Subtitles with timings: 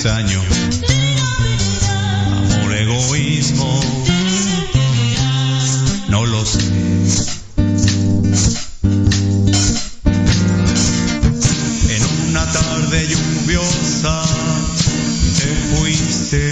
[0.00, 0.40] extraño,
[2.30, 3.80] amor, egoísmo,
[6.08, 6.60] no lo sé.
[11.88, 14.22] En una tarde lluviosa
[15.36, 16.50] te fuiste.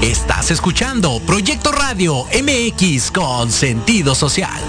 [0.00, 4.62] Estás escuchando Proyecto Radio MX con sentido social.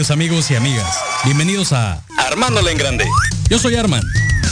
[0.00, 0.96] Queridos amigos y amigas.
[1.26, 3.04] Bienvenidos a Armándola en grande.
[3.50, 4.02] Yo soy Arman.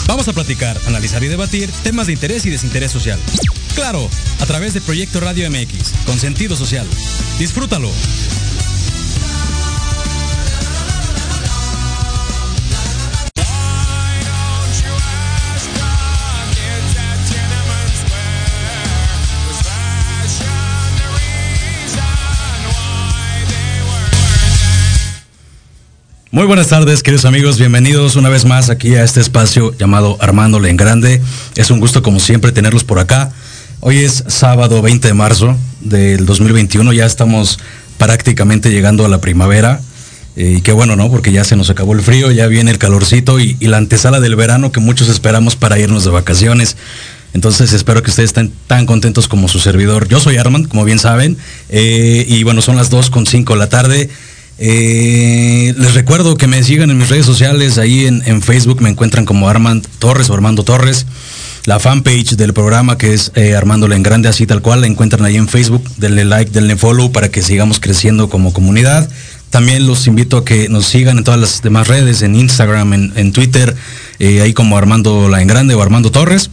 [0.07, 3.19] Vamos a platicar, analizar y debatir temas de interés y desinterés social.
[3.75, 4.11] Claro,
[4.41, 6.87] a través de Proyecto Radio MX, con sentido social.
[7.39, 7.91] Disfrútalo.
[26.39, 27.59] Muy buenas tardes, queridos amigos.
[27.59, 31.21] Bienvenidos una vez más aquí a este espacio llamado Armándole en Grande.
[31.57, 33.33] Es un gusto, como siempre, tenerlos por acá.
[33.81, 36.93] Hoy es sábado 20 de marzo del 2021.
[36.93, 37.59] Ya estamos
[37.97, 39.81] prácticamente llegando a la primavera.
[40.37, 41.11] Eh, y qué bueno, ¿no?
[41.11, 44.37] Porque ya se nos acabó el frío, ya viene el calorcito y, la antesala del
[44.37, 46.77] verano que muchos esperamos para irnos de vacaciones.
[47.35, 50.07] Entonces espero que ustedes estén tan contentos como su servidor.
[50.07, 51.37] Yo soy Armand, como bien saben.
[51.69, 54.09] eh, y bueno, son las 2 con 5 de la tarde.
[54.61, 59.25] Eh, les recuerdo que me sigan en mis redes sociales, ahí en, Facebook me encuentran
[59.25, 61.07] como Armand Torres o Armando Torres.
[61.65, 65.25] La fanpage del programa que es eh, Armándole en Grande, así tal cual, la encuentran
[65.25, 65.85] ahí en Facebook.
[65.99, 69.09] Denle like, denle follow para que sigamos creciendo como comunidad.
[69.51, 73.33] También los invito a que nos sigan en todas las demás redes, en Instagram, en,
[73.33, 73.75] Twitter,
[74.19, 76.51] eh, ahí como Armando La en Grande o Armando Torres.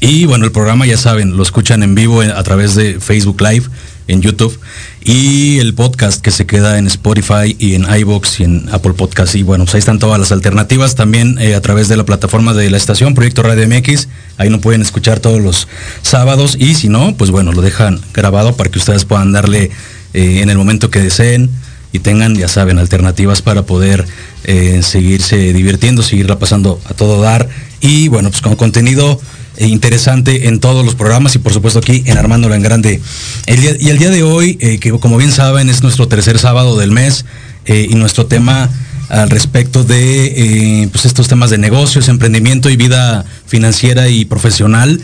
[0.00, 3.40] Y bueno, el programa ya saben, lo escuchan en vivo en- a través de Facebook
[3.40, 3.66] Live,
[4.08, 4.58] en YouTube,
[5.02, 9.34] y el podcast que se queda en Spotify y en iBox y en Apple Podcast.
[9.34, 12.54] Y bueno, pues ahí están todas las alternativas también eh, a través de la plataforma
[12.54, 14.08] de la estación Proyecto Radio MX.
[14.38, 15.68] Ahí no pueden escuchar todos los
[16.02, 19.70] sábados y si no, pues bueno, lo dejan grabado para que ustedes puedan darle
[20.14, 21.50] eh, en el momento que deseen
[21.92, 24.04] y tengan, ya saben, alternativas para poder
[24.42, 27.48] eh, seguirse divirtiendo, seguirla pasando a todo dar.
[27.80, 29.20] Y bueno, pues con contenido
[29.58, 33.00] interesante en todos los programas y por supuesto aquí en Armándolo en Grande.
[33.46, 36.38] El día- y el día de hoy, eh, que como bien saben es nuestro tercer
[36.38, 37.24] sábado del mes
[37.66, 38.70] eh, y nuestro tema
[39.08, 45.00] al respecto de eh, pues estos temas de negocios, emprendimiento y vida financiera y profesional.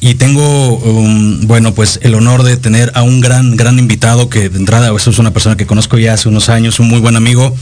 [0.00, 4.48] Y tengo, um, bueno, pues el honor de tener a un gran, gran invitado que
[4.48, 7.16] de entrada eso es una persona que conozco ya hace unos años, un muy buen
[7.16, 7.52] amigo,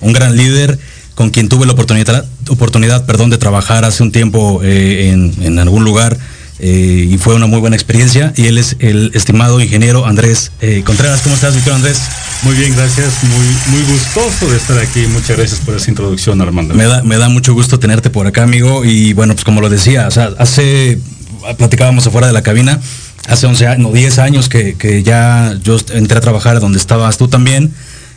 [0.00, 0.78] un gran líder
[1.20, 5.58] con quien tuve la oportunidad, oportunidad perdón, de trabajar hace un tiempo eh, en, en
[5.58, 6.16] algún lugar
[6.58, 8.32] eh, y fue una muy buena experiencia.
[8.36, 11.20] Y él es el estimado ingeniero Andrés eh, Contreras.
[11.20, 12.00] ¿Cómo estás, Víctor Andrés?
[12.42, 13.22] Muy bien, gracias.
[13.24, 15.00] Muy, muy gustoso de estar aquí.
[15.08, 16.74] Muchas gracias por esa introducción, Armando.
[16.74, 18.86] Me da, me da mucho gusto tenerte por acá, amigo.
[18.86, 20.98] Y bueno, pues como lo decía, o sea, hace,
[21.58, 22.80] platicábamos afuera de la cabina,
[23.28, 27.18] hace 11 años, no, 10 años que, que ya yo entré a trabajar donde estabas
[27.18, 27.74] tú también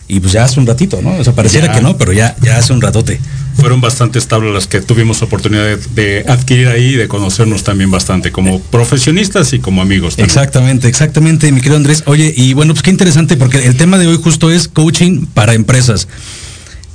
[0.08, 1.16] y pues ya hace un ratito, ¿no?
[1.18, 1.74] O sea, pareciera Ya.
[1.74, 3.20] que no, pero ya, ya hace un ratote.
[3.56, 7.92] Fueron bastantes tablas las que tuvimos oportunidad de, de adquirir ahí y de conocernos también
[7.92, 10.16] bastante, como profesionistas y como amigos.
[10.16, 10.26] también.
[10.26, 12.04] Exactamente, exactamente, mi querido Andrés.
[12.08, 15.54] Oye, y bueno, pues qué interesante, porque el tema de hoy justo es coaching para
[15.54, 16.08] empresas.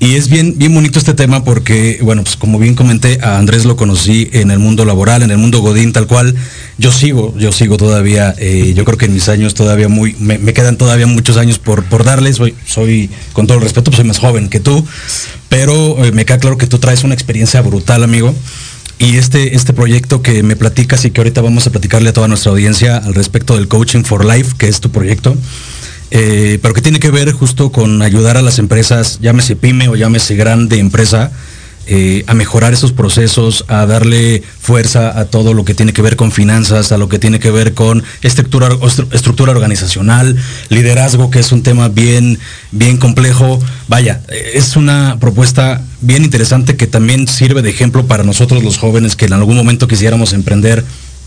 [0.00, 3.65] Y es bien, bien bonito este tema porque, bueno, pues como bien comenté, a Andrés
[3.65, 6.37] lo conocí en el mundo laboral, en el mundo Godín, tal cual.
[6.79, 10.39] Yo sigo, yo sigo todavía, eh, yo creo que en mis años todavía muy, me,
[10.53, 12.37] quedan todavía muchos años por, por darles.
[12.37, 14.87] Soy, soy, con todo el respeto, pues soy más joven que tú,
[15.49, 18.33] pero eh, me queda claro que tú traes una experiencia brutal, amigo.
[19.00, 22.29] Y este, este proyecto que me platicas y que ahorita vamos a platicarle a toda
[22.29, 25.37] nuestra audiencia al respecto del Coaching for Life, que es tu proyecto,
[26.11, 29.97] eh, pero que tiene que ver justo con ayudar a las empresas, llámese pyme o
[29.97, 31.31] llámese grande empresa,
[31.91, 36.17] eh, a mejorar esos procesos, a darle fuerza a todo lo que tiene que ver
[36.17, 38.69] con finanzas, a lo que tiene que ver con estructura,
[39.11, 40.37] estructura organizacional,
[40.69, 42.39] liderazgo, que es un tema bien,
[42.73, 43.59] bien complejo.
[43.89, 48.77] Vaya, eh, es una propuesta bien interesante que también sirve de ejemplo para nosotros los
[48.77, 50.85] jóvenes que en algún momento quisiéramos emprender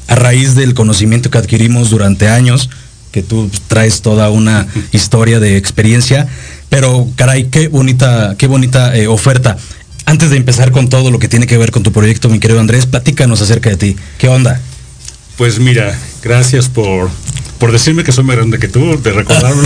[0.08, 2.70] a raíz del conocimiento que adquirimos durante años,
[3.12, 6.28] que tú traes toda una historia de experiencia,
[6.70, 9.58] pero caray, qué bonita, qué bonita eh, oferta.
[10.06, 12.60] Antes de empezar con todo lo que tiene que ver con tu proyecto, mi querido
[12.60, 13.96] Andrés, platícanos acerca de ti.
[14.18, 14.60] ¿Qué onda?
[15.38, 17.10] Pues mira, gracias por,
[17.60, 19.62] por decirme que soy más grande que tú, de recordarlo.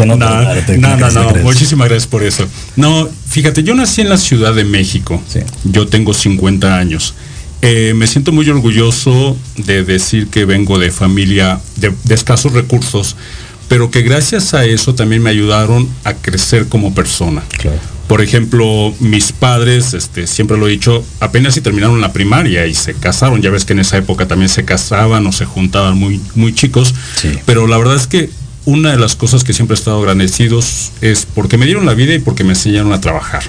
[0.00, 2.46] No, no, no, no, muchísimas gracias por eso.
[2.76, 5.22] No, fíjate, yo nací en la Ciudad de México.
[5.28, 5.40] Sí.
[5.64, 7.14] Yo tengo 50 años.
[7.60, 13.16] Eh, me siento muy orgulloso de decir que vengo de familia de, de escasos recursos,
[13.68, 17.42] pero que gracias a eso también me ayudaron a crecer como persona.
[17.58, 17.78] Claro.
[18.08, 22.72] Por ejemplo, mis padres, este, siempre lo he dicho, apenas si terminaron la primaria y
[22.72, 23.42] se casaron.
[23.42, 26.94] Ya ves que en esa época también se casaban o se juntaban muy, muy chicos.
[27.16, 27.38] Sí.
[27.44, 28.30] Pero la verdad es que
[28.64, 32.14] una de las cosas que siempre he estado agradecidos es porque me dieron la vida
[32.14, 33.42] y porque me enseñaron a trabajar.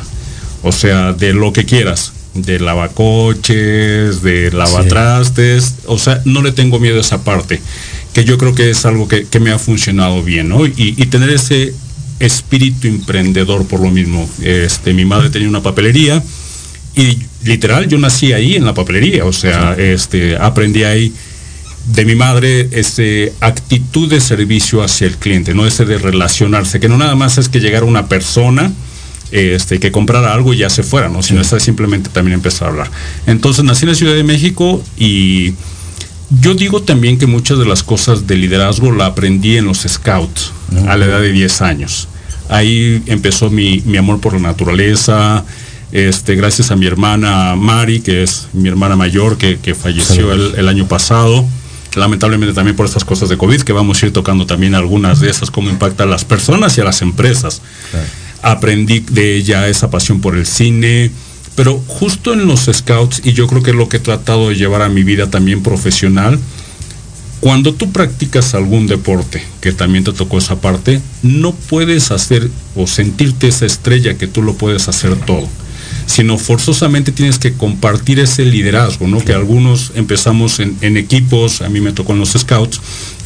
[0.61, 2.11] O sea, de lo que quieras.
[2.33, 5.75] De lavacoches, de lavatrastes.
[5.85, 7.61] O sea, no le tengo miedo a esa parte.
[8.13, 10.65] Que yo creo que es algo que, que me ha funcionado bien, ¿no?
[10.65, 11.73] Y, y tener ese
[12.19, 14.29] espíritu emprendedor por lo mismo.
[14.41, 16.21] Este, mi madre tenía una papelería
[16.95, 21.13] y literal yo nací ahí en la papelería, o sea, este, aprendí ahí
[21.93, 26.89] de mi madre este actitud de servicio hacia el cliente, no ese de relacionarse, que
[26.89, 28.71] no nada más es que llegara una persona
[29.31, 31.21] este, que comprara algo y ya se fuera, ¿no?
[31.21, 32.91] Sino esa simplemente también empezar a hablar.
[33.27, 35.53] Entonces nací en la Ciudad de México y
[36.41, 40.51] yo digo también que muchas de las cosas de liderazgo la aprendí en los scouts
[40.87, 42.07] a la edad de 10 años.
[42.49, 45.43] Ahí empezó mi, mi amor por la naturaleza,
[45.91, 50.55] este, gracias a mi hermana Mari, que es mi hermana mayor, que, que falleció el,
[50.55, 51.45] el año pasado.
[51.95, 55.29] Lamentablemente también por estas cosas de COVID, que vamos a ir tocando también algunas de
[55.29, 57.61] esas, cómo impacta a las personas y a las empresas.
[58.41, 61.11] Aprendí de ella esa pasión por el cine,
[61.55, 64.55] pero justo en los scouts, y yo creo que es lo que he tratado de
[64.55, 66.39] llevar a mi vida también profesional,
[67.41, 72.85] cuando tú practicas algún deporte, que también te tocó esa parte, no puedes hacer o
[72.85, 75.47] sentirte esa estrella que tú lo puedes hacer todo,
[76.05, 79.23] sino forzosamente tienes que compartir ese liderazgo, ¿no?
[79.23, 82.81] Que algunos empezamos en, en equipos, a mí me tocó en los scouts,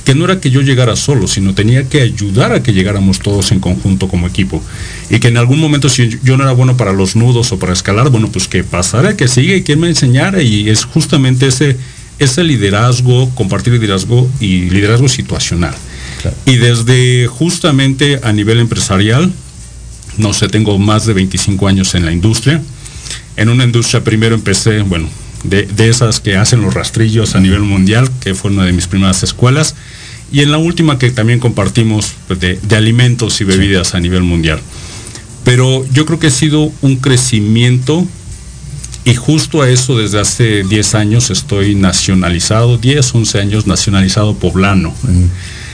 [0.05, 3.51] que no era que yo llegara solo, sino tenía que ayudar a que llegáramos todos
[3.51, 4.61] en conjunto como equipo.
[5.09, 7.73] Y que en algún momento si yo no era bueno para los nudos o para
[7.73, 10.41] escalar, bueno, pues que pasara, que siga y que me enseñara.
[10.41, 11.77] Y es justamente ese,
[12.19, 15.75] ese liderazgo, compartir liderazgo y liderazgo situacional.
[16.21, 16.37] Claro.
[16.45, 19.31] Y desde justamente a nivel empresarial,
[20.17, 22.61] no sé, tengo más de 25 años en la industria.
[23.35, 25.07] En una industria primero empecé, bueno,
[25.43, 28.87] de, de esas que hacen los rastrillos a nivel mundial, que fue una de mis
[28.87, 29.75] primeras escuelas.
[30.31, 34.23] Y en la última que también compartimos pues, de, de alimentos y bebidas a nivel
[34.23, 34.59] mundial.
[35.43, 38.07] Pero yo creo que ha sido un crecimiento
[39.05, 44.93] y justo a eso desde hace 10 años estoy nacionalizado, 10, 11 años nacionalizado poblano.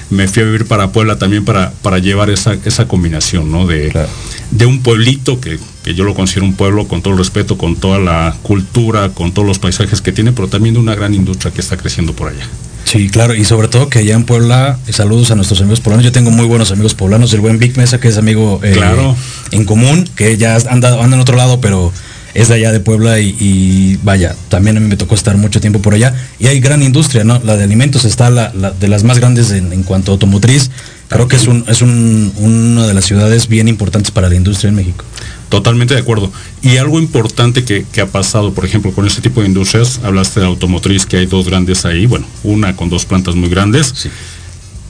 [0.10, 3.68] Me fui a vivir para Puebla también para, para llevar esa, esa combinación, ¿no?
[3.68, 4.10] De, Claro.
[4.52, 7.76] de un pueblito que, que yo lo considero un pueblo con todo el respeto, con
[7.76, 11.52] toda la cultura, con todos los paisajes que tiene, pero también de una gran industria
[11.54, 12.48] que está creciendo por allá.
[12.86, 16.04] Sí, claro, y sobre todo que allá en Puebla, eh, saludos a nuestros amigos poblanos.
[16.06, 19.16] Yo tengo muy buenos amigos poblanos, el buen Vic Mesa, que es amigo eh, Claro.
[19.52, 21.94] en común, que ya anda, anda en otro lado, pero
[22.34, 25.60] es de allá de Puebla y, y vaya, también a mí me tocó estar mucho
[25.60, 26.14] tiempo por allá.
[26.40, 27.42] Y hay gran industria, ¿no?
[27.44, 30.70] La de alimentos está la, la de las más grandes en, en cuanto a automotriz.
[31.08, 34.70] Creo que es, un, es un, una de las ciudades bien importantes para la industria
[34.70, 35.04] en México.
[35.50, 36.32] Totalmente de acuerdo.
[36.62, 40.40] Y algo importante que, que, ha pasado, por ejemplo, con este tipo de industrias, hablaste
[40.40, 43.92] de automotriz, que hay dos grandes ahí, bueno, una con dos plantas muy grandes.
[43.96, 44.10] Sí.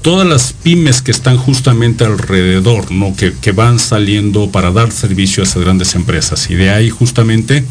[0.02, 3.16] Todas las pymes que están justamente alrededor, ¿no?
[3.16, 6.50] Que, que, van saliendo para dar servicio a esas grandes empresas.
[6.50, 7.66] Y de ahí justamente,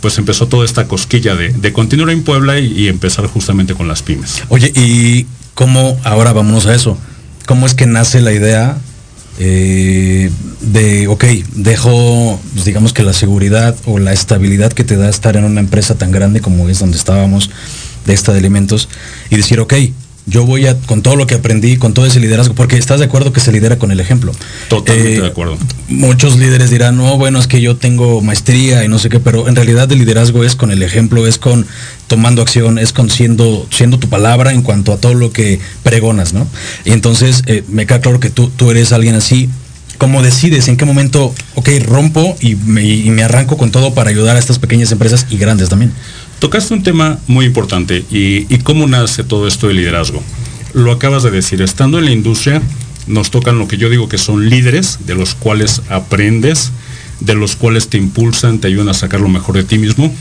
[0.00, 4.02] pues empezó toda esta cosquilla de, de continuar en Puebla y, empezar justamente con las
[4.02, 4.42] pymes.
[4.48, 6.96] Oye, ¿y cómo, ahora vámonos a eso,
[7.46, 8.78] cómo es que nace la idea
[9.40, 11.24] eh, de, ok,
[11.54, 15.60] dejo, pues digamos que la seguridad o la estabilidad que te da estar en una
[15.60, 17.50] empresa tan grande como es donde estábamos,
[18.04, 18.88] de esta de alimentos,
[19.30, 19.74] y decir, ok,
[20.28, 23.06] yo voy a, con todo lo que aprendí, con todo ese liderazgo, porque estás de
[23.06, 24.32] acuerdo que se lidera con el ejemplo.
[24.68, 25.56] Totalmente eh, de acuerdo.
[25.88, 29.48] Muchos líderes dirán, no, bueno, es que yo tengo maestría y no sé qué, pero
[29.48, 31.66] en realidad el liderazgo es con el ejemplo, es con
[32.06, 36.32] tomando acción, es con siendo, siendo tu palabra en cuanto a todo lo que pregonas,
[36.34, 36.46] ¿no?
[36.84, 39.48] Y entonces eh, me queda claro que tú, tú eres alguien así.
[39.96, 44.10] ¿Cómo decides en qué momento, ok, rompo y me, y me arranco con todo para
[44.10, 45.92] ayudar a estas pequeñas empresas y grandes también?
[46.38, 50.22] Tocaste un tema muy importante y, y, cómo nace todo esto de liderazgo.
[50.72, 52.62] Lo acabas de decir, estando en la industria
[53.08, 56.70] nos tocan lo que yo digo que son líderes de los cuales aprendes,
[57.20, 60.14] de los cuales te impulsan, te ayudan a sacar lo mejor de ti mismo,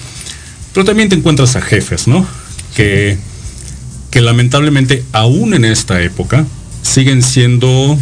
[0.73, 2.25] pero también te encuentras a jefes, ¿no?
[2.75, 3.17] Que,
[4.09, 6.45] que lamentablemente aún en esta época
[6.81, 7.97] siguen siendo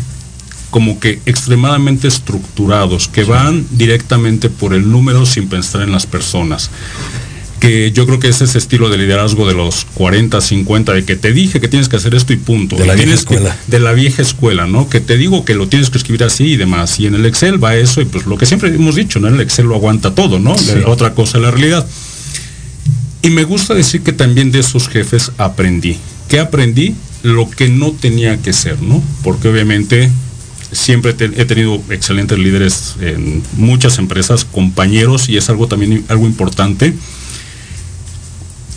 [0.70, 6.70] como que extremadamente estructurados, que van directamente por el número sin pensar en las personas
[7.60, 11.16] que yo creo que es ese estilo de liderazgo de los 40, 50, de que
[11.16, 12.76] te dije que tienes que hacer esto y punto.
[12.76, 13.58] De la vieja escuela.
[13.66, 14.90] Que, de la vieja escuela, ¿no?
[14.90, 17.00] Que te digo que lo tienes que escribir así y demás.
[17.00, 19.28] Y en el Excel va eso y pues lo que siempre hemos dicho, ¿no?
[19.28, 20.58] El Excel lo aguanta todo, ¿no?
[20.58, 20.74] Sí.
[20.86, 21.88] Otra cosa la realidad.
[23.22, 25.98] Y me gusta decir que también de esos jefes aprendí.
[26.30, 26.96] ¿Qué aprendí?
[27.24, 29.02] Lo que no tenía que ser, ¿no?
[29.24, 30.12] Porque obviamente
[30.72, 36.28] siempre te, he tenido excelentes líderes en muchas empresas, compañeros, y es algo también algo
[36.28, 36.94] importante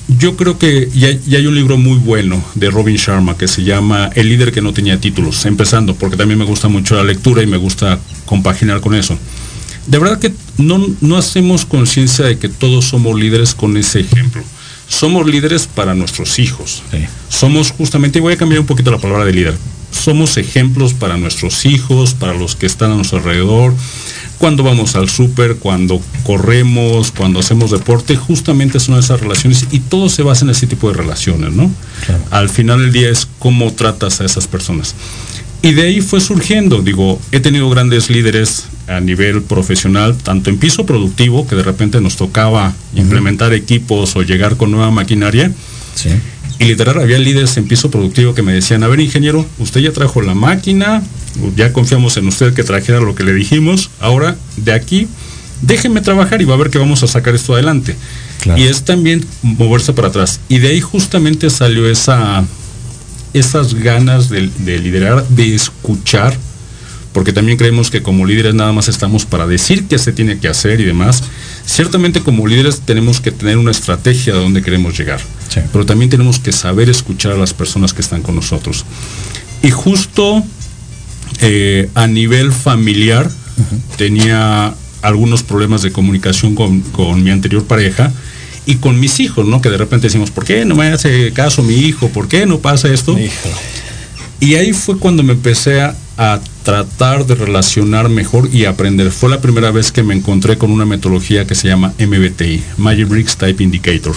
[0.08, 3.62] yo creo que ya, ya, hay un libro muy bueno de Robin Sharma que se
[3.62, 7.42] llama El líder que no tenía títulos, empezando, porque también me gusta mucho la lectura
[7.42, 9.18] y me gusta compaginar con eso.
[9.86, 14.42] De verdad que no, no hacemos conciencia de que todos somos líderes con ese ejemplo.
[14.88, 16.82] Somos líderes para nuestros hijos.
[16.90, 17.04] Sí.
[17.28, 19.58] Somos justamente, y voy a cambiar un poquito la palabra de líder,
[19.90, 23.74] somos ejemplos para nuestros hijos, para los que están a nuestro alrededor,
[24.38, 30.08] cuando vamos al súper, cuando corremos, cuando hacemos deporte, justamente son esas relaciones y todo
[30.08, 31.70] se basa en ese tipo de relaciones, ¿no?
[32.06, 32.24] Claro.
[32.30, 34.94] Al final del día es cómo tratas a esas personas.
[35.60, 40.58] Y de ahí fue surgiendo, digo, he tenido grandes líderes a nivel profesional, tanto en
[40.58, 43.00] piso productivo, que de repente nos tocaba uh -huh.
[43.00, 45.50] implementar equipos o llegar con nueva maquinaria.
[45.96, 46.10] Sí.
[46.58, 49.92] Y literal, había líderes en piso productivo que me decían, a ver, ingeniero, usted ya
[49.92, 51.02] trajo la máquina,
[51.56, 55.08] ya confiamos en usted que trajera lo que le dijimos, ahora de aquí
[55.62, 57.96] déjeme trabajar y va a ver que vamos a sacar esto adelante.
[58.40, 58.60] Claro.
[58.60, 60.40] Y es también moverse para atrás.
[60.48, 62.44] Y de ahí justamente salió esa,
[63.32, 66.36] esas ganas de, de liderar, de escuchar,
[67.12, 70.48] porque también creemos que como líderes nada más estamos para decir qué se tiene que
[70.48, 71.24] hacer y demás.
[71.66, 75.60] Ciertamente como líderes tenemos que tener una estrategia de dónde queremos llegar, sí.
[75.72, 78.84] pero también tenemos que saber escuchar a las personas que están con nosotros.
[79.62, 80.44] Y justo
[81.40, 83.96] eh, a nivel familiar uh -huh.
[83.96, 88.12] tenía algunos problemas de comunicación con, con, mi anterior pareja
[88.66, 89.60] y con mis hijos, ¿no?
[89.60, 92.08] Que de repente decimos, ¿por qué no me hace caso mi hijo?
[92.08, 93.12] ¿Por qué no pasa esto?
[93.12, 93.54] Híjole.
[94.40, 99.10] Y ahí fue cuando me empecé a, a, tratar de relacionar mejor y aprender.
[99.10, 103.08] Fue la primera vez que me encontré con una metodología que se llama MBTI, Magic
[103.08, 104.14] Bricks Type Indicator,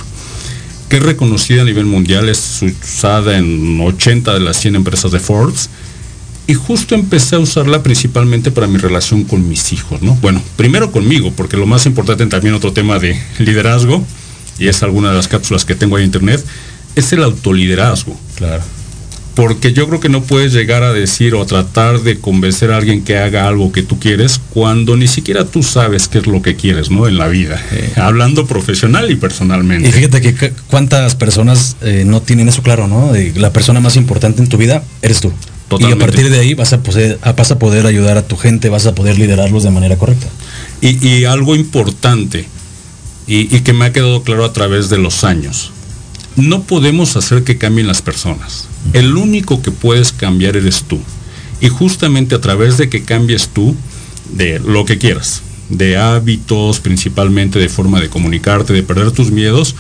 [0.92, 5.22] que es reconocida a nivel mundial, es usada en 80 de las 100 empresas de
[5.22, 5.70] Forbes
[6.48, 10.16] y justo empecé a usarla principalmente para mi relación con mis hijos, ¿no?
[10.16, 14.06] Bueno, primero conmigo, porque lo más importante también otro tema de liderazgo,
[14.60, 16.44] y es alguna de las cápsulas que tengo en internet,
[16.98, 18.20] es el autoliderazgo.
[18.36, 18.62] Claro.
[19.36, 22.78] Porque yo creo que no puedes llegar a decir o a tratar de convencer a
[22.78, 26.42] alguien que haga algo que tú quieres cuando ni siquiera tú sabes qué es lo
[26.42, 27.08] que quieres, ¿no?
[27.08, 29.88] En la vida, eh, hablando profesional y personalmente.
[29.88, 33.14] Y fíjate que cuántas personas eh, no tienen eso claro, ¿no?
[33.14, 35.32] De la persona más importante en tu vida eres tú.
[35.70, 35.98] Totalmente.
[35.98, 38.68] Y a partir de ahí vas a, poder, vas a poder ayudar a tu gente,
[38.68, 40.28] vas a poder liderarlos de manera correcta.
[40.82, 42.46] Y, y algo importante,
[43.26, 45.72] y, y, que me ha quedado claro a través de los años,
[46.36, 48.68] no podemos hacer que cambien las personas.
[48.94, 51.00] El único que puedes cambiar eres tú.
[51.60, 53.76] Y justamente a través de que cambies tú,
[54.34, 59.76] de lo que quieras, de hábitos, principalmente de forma de comunicarte, de perder tus miedos,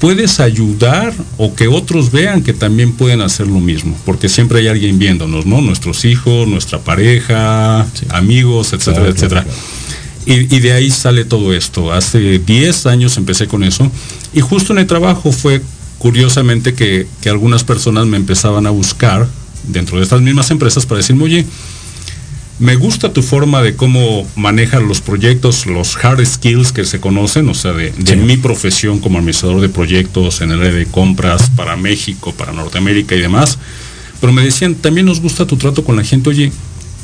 [0.00, 4.68] puedes ayudar o que otros vean que también pueden hacer lo mismo, porque siempre hay
[4.68, 5.60] alguien viéndonos, ¿no?
[5.62, 9.42] Nuestros hijos, nuestra pareja, amigos, etcétera, Claro, etcétera.
[9.44, 9.58] claro,
[10.26, 11.92] Y, y de ahí sale todo esto.
[11.92, 13.90] Hace 10 años empecé con eso
[14.34, 15.62] y justo en el trabajo fue
[16.04, 19.26] curiosamente que, que algunas personas me empezaban a buscar
[19.68, 21.46] dentro de estas mismas empresas para decirme, oye,
[22.58, 27.48] me gusta tu forma de cómo manejas los proyectos, los hard skills que se conocen,
[27.48, 28.16] o sea, de, de Sí.
[28.16, 33.14] mi profesión como administrador de proyectos en el área de compras para México, para Norteamérica
[33.14, 33.56] y demás.
[34.20, 36.28] Pero me decían, también nos gusta tu trato con la gente.
[36.28, 36.52] Oye,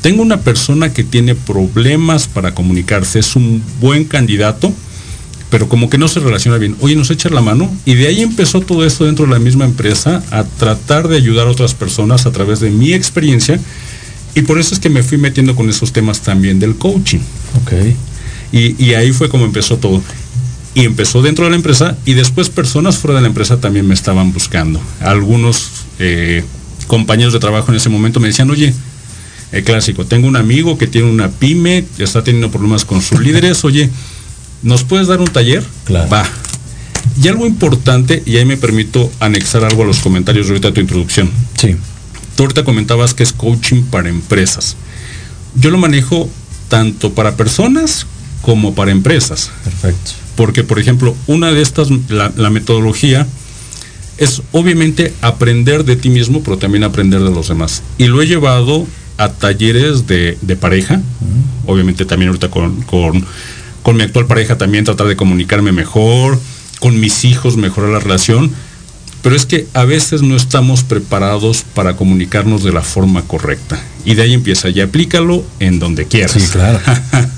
[0.03, 4.71] tengo una persona que tiene problemas para comunicarse, es un buen candidato,
[5.51, 6.75] pero como que no se relaciona bien.
[6.79, 7.69] Oye, nos echa la mano.
[7.85, 11.45] Y de ahí empezó todo esto dentro de la misma empresa, a tratar de ayudar
[11.45, 13.59] a otras personas a través de mi experiencia.
[14.33, 17.19] Y por eso es que me fui metiendo con esos temas también del coaching.
[17.61, 17.73] Ok.
[18.53, 20.01] Y, y ahí fue como empezó todo.
[20.73, 23.93] Y empezó dentro de la empresa y después personas fuera de la empresa también me
[23.93, 24.79] estaban buscando.
[25.01, 26.45] Algunos eh,
[26.87, 28.73] compañeros de trabajo en ese momento me decían, oye,
[29.51, 33.65] el clásico, tengo un amigo que tiene una pyme, está teniendo problemas con sus líderes,
[33.65, 33.89] oye,
[34.63, 35.63] ¿nos puedes dar un taller?
[35.85, 36.09] Claro.
[36.09, 36.25] Va.
[37.21, 40.73] Y algo importante, y ahí me permito anexar algo a los comentarios de ahorita de
[40.73, 41.29] tu introducción.
[41.57, 41.75] Sí.
[42.35, 44.75] Tú ahorita comentabas que es coaching para empresas.
[45.55, 46.29] Yo lo manejo
[46.69, 48.05] tanto para personas
[48.41, 49.51] como para empresas.
[49.63, 50.11] Perfecto.
[50.35, 53.27] Porque, por ejemplo, una de estas, la, la metodología,
[54.17, 57.81] es obviamente aprender de ti mismo, pero también aprender de los demás.
[57.97, 58.85] Y lo he llevado
[59.17, 61.01] a talleres de, de pareja,
[61.65, 63.25] obviamente también ahorita con, con,
[63.83, 66.39] con mi actual pareja también tratar de comunicarme mejor,
[66.79, 68.51] con mis hijos mejorar la relación,
[69.21, 73.79] pero es que a veces no estamos preparados para comunicarnos de la forma correcta.
[74.03, 76.31] Y de ahí empieza, y aplícalo en donde quieras.
[76.31, 76.79] Sí, claro.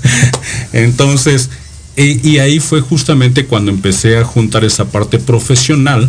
[0.72, 1.50] Entonces,
[1.96, 6.08] y, y ahí fue justamente cuando empecé a juntar esa parte profesional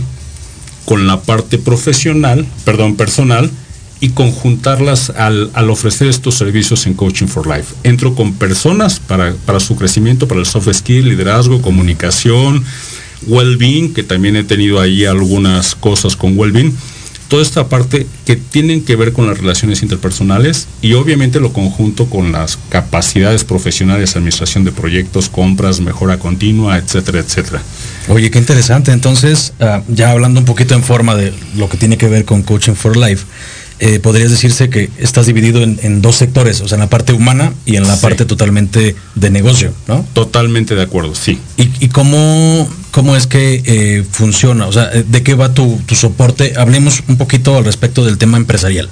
[0.86, 3.52] con la parte profesional, perdón, personal,
[4.00, 7.74] y conjuntarlas al, al ofrecer estos servicios en Coaching for Life.
[7.84, 12.64] Entro con personas para, para su crecimiento, para el soft skill, liderazgo, comunicación,
[13.28, 16.76] well-being, que también he tenido ahí algunas cosas con well-being.
[17.28, 22.06] Toda esta parte que tienen que ver con las relaciones interpersonales y obviamente lo conjunto
[22.06, 27.64] con las capacidades profesionales, administración de proyectos, compras, mejora continua, etcétera, etcétera.
[28.10, 28.92] Oye, qué interesante.
[28.92, 32.44] Entonces, ah, ya hablando un poquito en forma de lo que tiene que ver con
[32.44, 33.26] Coaching for Life,
[33.80, 37.12] eh, podrías decirse que estás dividido en, en dos sectores, o sea, en la parte
[37.14, 38.02] humana y en la Sí.
[38.02, 40.06] parte totalmente de negocio, ¿no?
[40.14, 41.40] Totalmente de acuerdo, sí.
[41.58, 44.68] ¿Y, y cómo, cómo es que eh, funciona?
[44.68, 46.54] O sea, eh, ¿de qué va tu, tu soporte?
[46.58, 48.90] Hablemos un poquito al respecto del tema empresarial.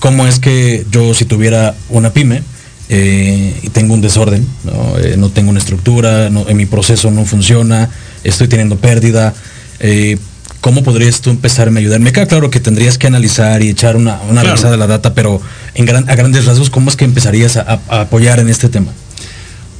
[0.00, 2.42] ¿Cómo es que yo si tuviera una pyme
[2.88, 7.10] eh, y tengo un desorden, no, Eh, no tengo una estructura, no- en mi proceso
[7.10, 7.88] no funciona,
[8.24, 9.32] estoy teniendo pérdida,
[9.80, 10.18] eh,
[10.64, 12.00] ¿cómo podrías tú empezarme a ayudar?
[12.00, 14.48] Me queda claro que tendrías que analizar y echar una, una Claro.
[14.48, 15.38] revisada de la data, pero
[15.74, 18.90] en gran- a grandes rasgos, ¿cómo es que empezarías a, apoyar en este tema?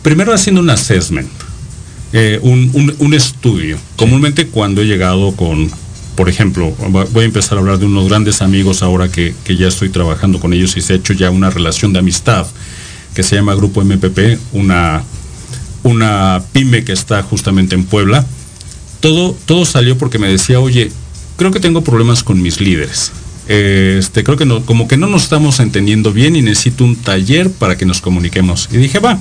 [0.02, 1.30] Primero haciendo un assessment,
[2.12, 3.78] eh, un, un- un estudio.
[3.96, 5.70] Comúnmente cuando he llegado con,
[6.16, 6.70] por ejemplo,
[7.12, 10.38] voy a empezar a hablar de unos grandes amigos ahora que, que ya estoy trabajando
[10.38, 12.46] con ellos y se ha hecho ya una relación de amistad
[13.14, 15.02] que se llama Grupo MPP, una,
[15.82, 18.26] una pyme que está justamente en Puebla.
[19.04, 20.90] Todo, todo salió porque me decía, oye,
[21.36, 23.12] creo que tengo problemas con mis líderes.
[23.48, 27.50] Este, creo que no, como que no nos estamos entendiendo bien y necesito un taller
[27.50, 28.70] para que nos comuniquemos.
[28.72, 29.20] Y dije, va.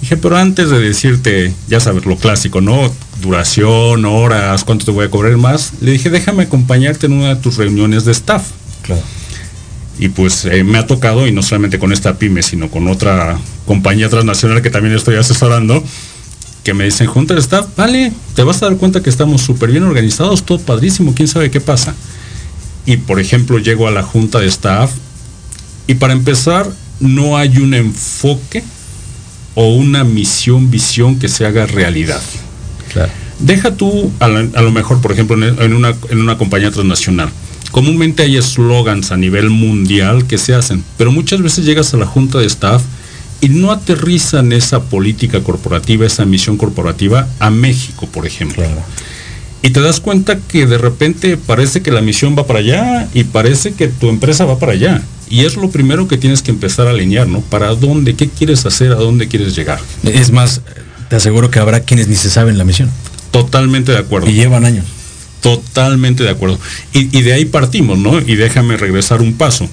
[0.00, 2.90] Dije, pero antes de decirte, ya sabes, lo clásico, ¿no?
[3.20, 7.36] Duración, horas, cuánto te voy a cobrar más, le dije, déjame acompañarte en una de
[7.36, 8.44] tus reuniones de staff.
[8.80, 9.02] Claro.
[9.98, 13.38] Y pues eh, me ha tocado, y no solamente con esta pyme, sino con otra
[13.66, 15.84] compañía transnacional que también estoy asesorando,
[16.66, 19.70] que me dicen, junta de staff, vale, te vas a dar cuenta que estamos súper
[19.70, 21.94] bien organizados, todo padrísimo, quién sabe qué pasa.
[22.86, 24.90] Y por ejemplo, llego a la junta de staff,
[25.86, 28.64] y para empezar, no hay un enfoque
[29.54, 32.20] o una misión, visión que se haga realidad.
[32.92, 33.12] Claro.
[33.38, 36.72] Deja tú, a, la- a lo mejor, por ejemplo, en, en una, en una compañía
[36.72, 37.28] transnacional.
[37.70, 42.06] Comúnmente hay eslogans a nivel mundial que se hacen, pero muchas veces llegas a la
[42.06, 42.82] junta de staff
[43.40, 48.62] y no aterrizan esa política corporativa, esa misión corporativa a México, por ejemplo.
[48.62, 48.82] Claro.
[49.62, 53.24] Y te das cuenta que de repente parece que la misión va para allá y
[53.24, 55.02] parece que tu empresa va para allá.
[55.28, 57.40] Y es lo primero que tienes que empezar a alinear, ¿no?
[57.40, 58.14] ¿Para dónde?
[58.14, 58.92] ¿Qué quieres hacer?
[58.92, 59.80] ¿A dónde quieres llegar?
[60.04, 60.60] Es más,
[61.08, 62.90] te aseguro que habrá quienes ni se saben la misión
[63.32, 64.28] Totalmente de acuerdo.
[64.30, 64.84] y llevan años.
[65.40, 66.58] Totalmente de acuerdo.
[66.92, 68.20] Y, y de ahí partimos, ¿no?
[68.20, 69.68] Y déjame regresar un paso.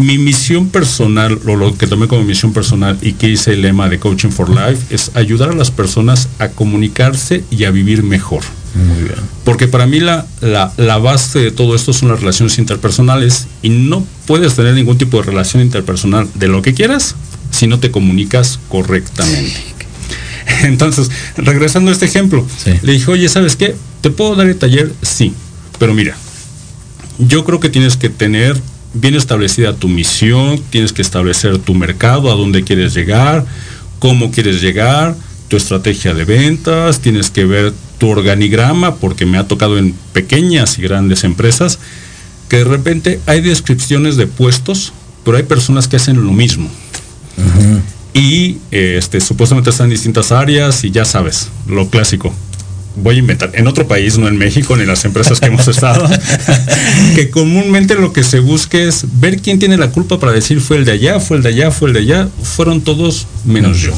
[0.00, 3.88] Mi misión personal, o lo que tomé como misión personal y que hice el lema
[3.88, 8.42] de Coaching for Life, es ayudar a las personas a comunicarse y a vivir mejor.
[8.74, 9.14] Muy bien.
[9.44, 13.68] Porque para mí la, la, la base de todo esto son las relaciones interpersonales y
[13.70, 17.16] no puedes tener ningún tipo de relación interpersonal de lo que quieras
[17.50, 19.60] si no te comunicas correctamente.
[20.62, 22.72] Entonces, regresando a este ejemplo, Sí.
[22.82, 23.74] le dije, oye, ¿sabes qué?
[24.02, 24.92] ¿Te puedo dar el taller?
[25.02, 25.32] Sí,
[25.78, 26.16] pero mira,
[27.18, 28.56] yo creo que tienes que tener
[28.94, 33.44] bien establecida tu misión, tienes que establecer tu mercado, a dónde quieres llegar,
[33.98, 35.14] cómo quieres llegar,
[35.48, 40.78] tu estrategia de ventas, tienes que ver tu organigrama, porque me ha tocado en pequeñas
[40.78, 41.78] y grandes empresas,
[42.48, 44.92] que de repente hay descripciones de puestos,
[45.24, 46.68] pero hay personas que hacen lo mismo.
[48.12, 52.34] Y este, supuestamente están en distintas áreas y ya sabes, lo clásico.
[52.96, 55.68] Voy a inventar, en otro país, no en México, ni en las empresas que hemos
[55.68, 56.08] estado,
[57.14, 60.76] que comúnmente lo que se busca es ver quién tiene la culpa para decir fue
[60.76, 63.92] el de allá, fue el de allá, fue el de allá, fueron todos menos yo.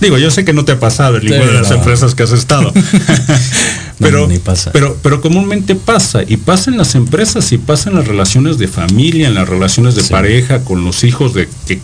[0.00, 1.76] Digo, yo sé que no te ha pasado en Sí, ninguna de las no.
[1.76, 2.72] empresas que has estado.
[3.98, 4.70] pero, pasa.
[4.72, 8.68] pero, pero comúnmente pasa, y pasa en las empresas, y pasa en las relaciones de
[8.68, 10.10] familia, en las relaciones de Sí.
[10.10, 11.80] pareja, con los hijos, de que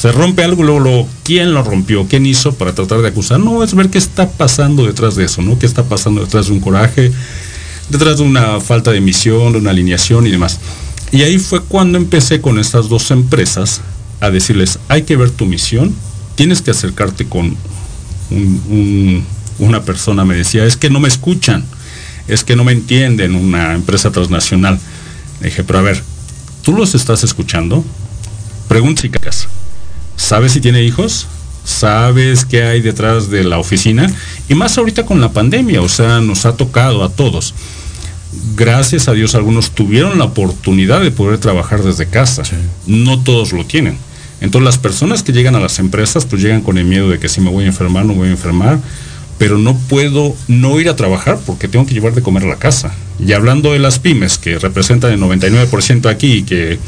[0.00, 2.06] se rompe algo, luego, luego, ¿quién lo rompió?
[2.06, 3.40] ¿Quién hizo para tratar de acusar?
[3.40, 5.58] No, es ver qué está pasando detrás de eso, ¿no?
[5.58, 7.12] ¿Qué está pasando detrás de un coraje,
[7.88, 10.58] detrás de una falta de misión, de una alineación y demás.
[11.12, 13.80] Y ahí fue cuando empecé con estas dos empresas
[14.20, 15.94] a decirles, hay que ver tu misión,
[16.34, 17.56] tienes que acercarte con
[18.30, 19.24] un- un-
[19.58, 21.64] una persona, me decía, es que no me escuchan,
[22.28, 24.78] es que no me entienden, una empresa transnacional.
[25.40, 26.02] Le dije, pero a ver,
[26.62, 27.84] ¿tú los estás escuchando?
[28.68, 29.48] Pregunta cacas.
[30.16, 31.26] ¿Sabes si tiene hijos?
[31.64, 34.12] ¿Sabes qué hay detrás de la oficina?
[34.48, 37.54] Y más ahorita con la pandemia, o sea, nos ha tocado a todos.
[38.54, 42.44] Gracias a Dios algunos tuvieron la oportunidad de poder trabajar desde casa.
[42.44, 42.56] Sí.
[42.86, 43.98] No todos lo tienen.
[44.40, 47.28] Entonces las personas que llegan a las empresas pues llegan con el miedo de que
[47.28, 48.78] si me voy a enfermar, no voy a enfermar,
[49.38, 52.56] pero no puedo no ir a trabajar porque tengo que llevar de comer a la
[52.56, 52.94] casa.
[53.18, 56.78] Y hablando de las pymes, que representan el 99% aquí y que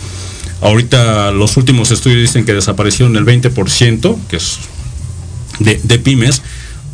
[0.61, 4.59] ahorita los últimos estudios dicen que desaparecieron el 20%, que es
[5.61, 6.43] de, pymes,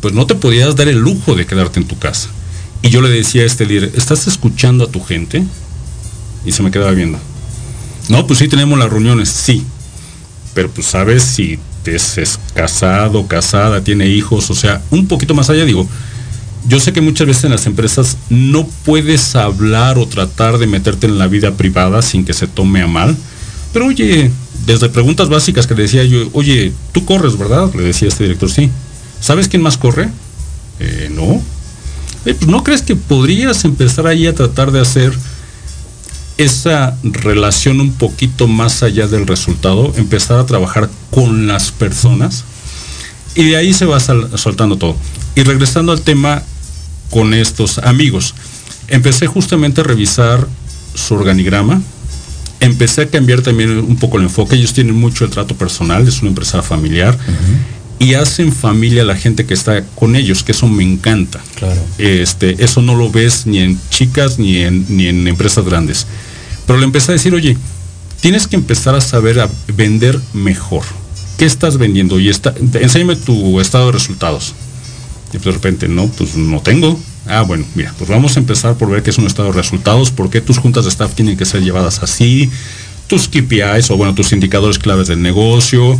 [0.01, 2.29] pues no te podías dar el lujo de quedarte en tu casa.
[2.81, 5.43] Y yo le decía a este líder, ¿estás escuchando a tu gente?
[6.45, 7.19] Y se me quedaba viendo.
[8.09, 9.65] No, pues sí tenemos las reuniones, sí.
[10.53, 15.49] Pero pues sabes si es, es casado, casada, tiene hijos, o sea, un poquito más
[15.49, 15.87] allá digo,
[16.67, 21.05] yo sé que muchas veces en las empresas no puedes hablar o tratar de meterte
[21.05, 23.15] en la vida privada sin que se tome a mal.
[23.75, 24.31] Pero oye,
[24.65, 27.73] desde preguntas básicas que le decía yo, oye, tú corres, ¿verdad?
[27.75, 28.69] Le decía este director, sí.
[29.19, 30.07] ¿Sabes quién más corre?
[30.79, 31.41] "Eh, no.
[32.25, 35.11] "Eh, pues, ¿No crees que podrías empezar ahí a tratar de hacer
[36.37, 39.93] esa relación un poquito más allá del resultado?
[39.97, 42.45] Empezar a trabajar con las personas.
[43.35, 44.95] Y de ahí se va sal- soltando todo.
[45.35, 46.43] Y regresando al tema
[47.09, 48.35] con estos amigos,
[48.87, 50.47] empecé justamente a revisar
[50.93, 51.81] su organigrama.
[52.65, 54.55] Empecé a cambiar también un poco el enfoque.
[54.55, 57.15] Ellos tienen mucho el trato personal, es una empresa familiar.
[57.99, 61.39] Y hacen familia a la gente que está con ellos, que eso me encanta.
[61.55, 61.79] Claro.
[61.99, 66.07] Este, eso no lo ves ni en chicas ni en, ni en empresas grandes.
[66.65, 67.55] Pero le empecé a decir, oye,
[68.19, 70.83] tienes que empezar a saber a vender mejor.
[71.37, 72.19] ¿Qué estás vendiendo?
[72.19, 74.55] Y está, enséñame tu estado de resultados.
[75.31, 76.99] Y de repente, no, pues no tengo.
[77.27, 80.11] Ah, bueno, mira, pues vamos a empezar por ver qué es un estado de resultados,
[80.11, 82.51] por qué tus juntas de staff tienen que ser llevadas así,
[83.07, 85.99] tus KPIs o bueno, tus indicadores claves del negocio.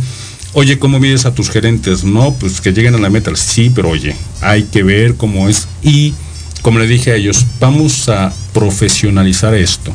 [0.52, 2.04] Oye, ¿cómo mides a tus gerentes?
[2.04, 3.34] No, pues que lleguen a la meta.
[3.34, 5.68] Sí, pero oye, hay que ver cómo es.
[5.82, 6.14] Y
[6.62, 9.92] como le dije a ellos, vamos a profesionalizar esto.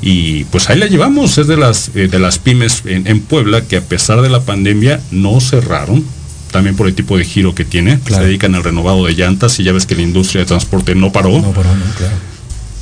[0.00, 3.62] Y pues ahí la llevamos, es de las, eh, de las pymes en, en Puebla
[3.62, 6.04] que a pesar de la pandemia no cerraron,
[6.52, 8.22] también por el tipo de giro que tiene, Claro.
[8.22, 11.10] se dedican al renovado de llantas y ya ves que la industria de transporte no
[11.10, 12.14] paró, No, pero no, claro.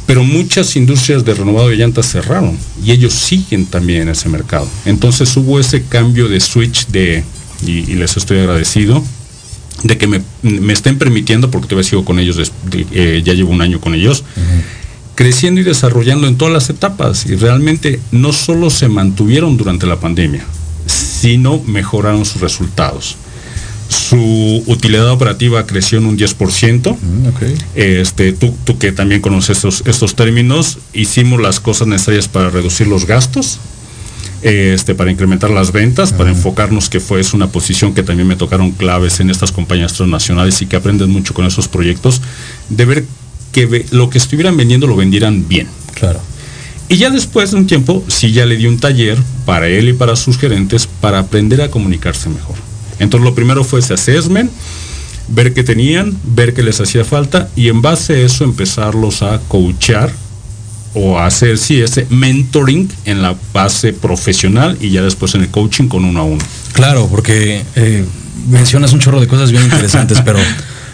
[0.07, 4.69] pero muchas industrias de renovado de llantas cerraron y ellos siguen también en ese mercado.
[4.85, 7.25] Entonces hubo ese cambio de switch de,
[7.65, 9.03] y, y les estoy agradecido,
[9.85, 13.51] de que me, me estén permitiendo, porque todavía sigo con ellos, de- eh, ya llevo
[13.53, 14.25] un año con ellos,
[15.15, 17.25] creciendo y desarrollando en todas las etapas.
[17.27, 20.45] Y realmente no solo se mantuvieron durante la pandemia,
[20.87, 23.17] sino mejoraron sus resultados.
[24.11, 26.97] Su utilidad operativa creció en un 10%.
[27.01, 27.43] Mm, ok.
[27.77, 32.89] Este, tú, tú que también conoces estos, estos términos, hicimos las cosas necesarias para reducir
[32.89, 33.59] los gastos,
[34.43, 38.37] este, para incrementar las ventas, para enfocarnos que fue es una posición que también me
[38.37, 42.21] tocaron claves en estas compañías transnacionales y que aprenden mucho con esos proyectos,
[42.69, 43.05] de ver
[43.53, 45.69] que ve- lo que estuvieran vendiendo lo vendieran bien.
[45.95, 46.21] Claro.
[46.89, 49.93] Y ya después de un tiempo, sí ya le di un taller para él y
[49.93, 52.57] para sus gerentes para aprender a comunicarse mejor.
[53.01, 54.51] Entonces lo primero fue ese assessment,
[55.29, 59.41] ver qué tenían, ver qué les hacía falta y en base a eso empezarlos a
[59.49, 60.13] coachar
[60.95, 65.49] o a hacer sí ese mentoring en la base profesional y ya después en el
[65.49, 66.45] coaching con uno a uno.
[66.73, 68.05] Claro, porque eh,
[68.49, 70.39] mencionas un chorro de cosas bien interesantes, pero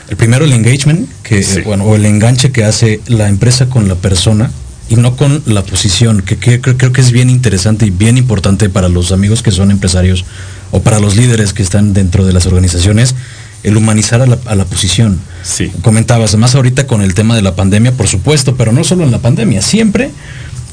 [0.08, 1.62] el primero el engagement, que Sí.
[1.62, 4.50] bueno, o el enganche que hace la empresa con la persona
[4.88, 8.18] y no con la posición, que, que creo, creo que es bien interesante y bien
[8.18, 10.24] importante para los amigos que son empresarios
[10.70, 13.14] o para los líderes que están dentro de las organizaciones,
[13.62, 15.18] el humanizar a la, a la posición.
[15.42, 15.72] Sí.
[15.82, 19.10] Comentabas, más ahorita con el tema de la pandemia, por supuesto, pero no solo en
[19.10, 20.10] la pandemia, siempre,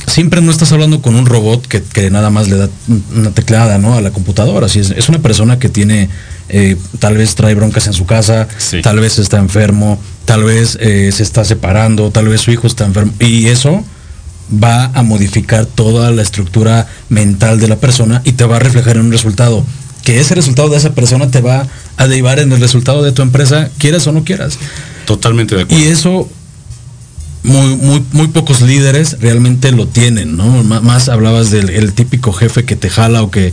[0.08, 2.70] siempre no estás hablando con un robot que, que nada más le da
[3.16, 3.96] una teclada ¿no?
[3.96, 4.68] a la computadora.
[4.70, 6.10] Si es, es una persona que tiene,
[6.50, 8.82] eh, tal vez trae broncas en su casa, Sí.
[8.82, 12.86] tal vez está enfermo, tal vez eh, se está separando, tal vez su hijo está
[12.86, 13.14] enfermo.
[13.20, 13.84] Y eso
[14.64, 18.98] va a modificar toda la estructura mental de la persona y te va a reflejar
[18.98, 19.66] en un resultado.
[20.04, 21.66] Que ese resultado de esa persona te va
[21.98, 24.58] a derivar en el resultado de tu empresa, quieras o no quieras.
[25.06, 25.84] Totalmente de acuerdo.
[25.84, 26.30] Y eso
[27.44, 30.62] muy, muy, muy pocos líderes realmente lo tienen, ¿no?
[30.62, 33.52] M- más hablabas del el típico jefe que te jala o que,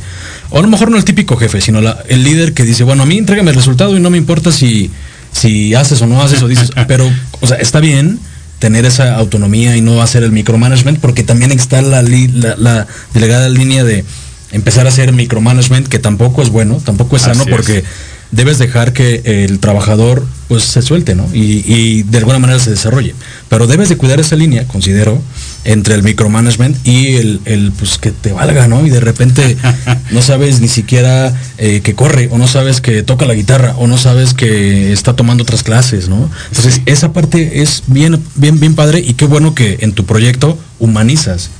[0.51, 3.03] o a lo mejor no el típico jefe, sino la- el líder que dice, bueno,
[3.03, 4.91] a mí entrégame el resultado y no me importa si,
[5.33, 7.11] si haces o no haces o dices, pero,
[7.41, 8.21] o sea, está bien
[8.61, 12.87] tener esa autonomía y no hacer el micromanagement, porque también está la, li- la, la
[13.15, 14.05] delegada línea de
[14.53, 17.57] empezar a hacer micromanagement, que tampoco es bueno, tampoco es sano, Así es.
[17.57, 17.85] porque
[18.33, 21.29] debes dejar que el trabajador pues se suelte, ¿no?
[21.33, 23.15] Y, y de alguna manera se desarrolle.
[23.49, 25.21] Pero debes de cuidar esa línea, considero,
[25.65, 28.87] entre el micromanagement y el, el, pues que te valga, ¿no?
[28.87, 29.57] Y de repente
[30.11, 33.87] no sabes ni siquiera eh, que corre, o no sabes que toca la guitarra, o
[33.87, 36.31] no sabes que está tomando otras clases, ¿no?
[36.49, 40.59] Entonces, esa parte es bien, bien, bien padre y qué bueno que en tu proyecto
[40.79, 41.51] humanizas.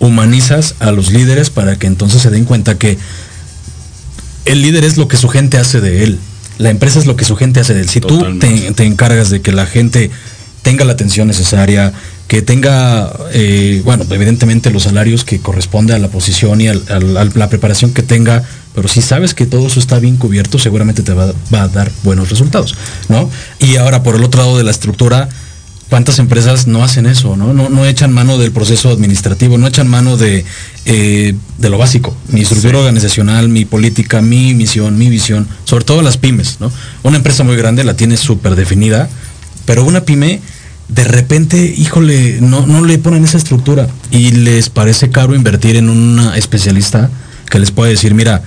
[0.00, 2.98] Humanizas a los líderes para que entonces se den cuenta que
[4.46, 6.18] el líder es lo que su gente hace de él.
[6.58, 7.88] La empresa es lo que su gente hace de él.
[7.88, 10.10] Si tú te, te encargas de que la gente
[10.62, 11.92] tenga la atención necesaria,
[12.28, 17.16] que tenga, eh, bueno, evidentemente los salarios que corresponde a la posición y al- al-
[17.16, 18.42] a la preparación que tenga,
[18.74, 21.90] pero si sabes que todo eso está bien cubierto, seguramente te va, va a dar
[22.04, 22.76] buenos resultados,
[23.08, 23.28] ¿no?
[23.58, 25.28] Y ahora, por el otro lado de la estructura,
[25.90, 27.36] ¿Cuántas empresas no hacen eso?
[27.36, 30.44] No, no, no echan mano del proceso administrativo, no echan mano de,
[30.84, 32.78] eh, de lo básico, mi estructura Sí.
[32.78, 36.70] organizacional, mi política, mi misión, mi visión, sobre todo las pymes, ¿no?
[37.02, 39.08] Una empresa muy grande la tiene súper definida,
[39.64, 40.40] pero una pyme,
[40.88, 45.88] de repente, híjole, no, no le ponen esa estructura y les parece caro invertir en
[45.90, 47.10] una especialista
[47.50, 48.42] que les pueda decir, mira,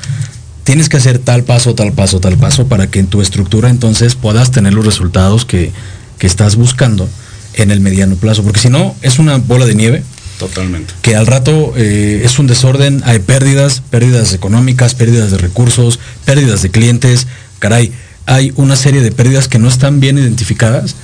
[0.63, 4.15] tienes que hacer tal paso, tal paso, tal paso para que en tu estructura entonces
[4.15, 5.73] puedas tener los resultados que,
[6.19, 7.09] que estás buscando
[7.53, 10.03] en el mediano plazo, porque si no es una bola de nieve
[10.39, 10.93] Totalmente.
[11.01, 16.61] que al rato eh, es un desorden, hay pérdidas, pérdidas económicas, pérdidas de recursos, pérdidas
[16.61, 17.27] de clientes,
[17.59, 17.91] caray,
[18.25, 20.95] hay una serie de pérdidas que no están bien identificadas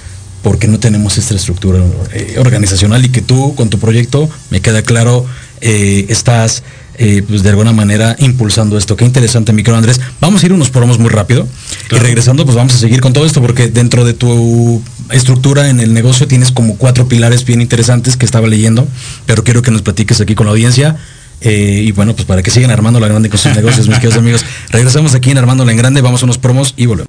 [0.42, 1.84] porque no tenemos esta estructura
[2.14, 5.26] eh, organizacional y que tú con tu proyecto, me queda claro,
[5.62, 6.64] eh, estás
[7.02, 8.96] eh, pues de alguna manera impulsando esto.
[8.96, 10.00] Qué interesante, mi querido Andrés.
[10.20, 11.48] Vamos a ir unos promos muy rápido
[11.88, 12.04] Claro.
[12.04, 15.80] y regresando pues vamos a seguir con todo esto porque dentro de tu estructura en
[15.80, 18.88] el negocio tienes como cuatro pilares bien interesantes que estaba leyendo,
[19.26, 20.98] pero quiero que nos platiques aquí con la audiencia.
[21.42, 24.18] eh, y bueno, pues para que sigan armando la grande con sus negocios, mis queridos
[24.18, 24.44] amigos.
[24.72, 27.09] Regresamos aquí en Armando la en Grande, vamos a unos promos y volvemos.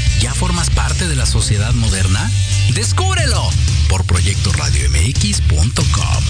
[0.21, 2.29] ya formas parte de la sociedad moderna?
[2.75, 3.49] Descúbrelo
[3.89, 6.23] por proyectoradiomx.com.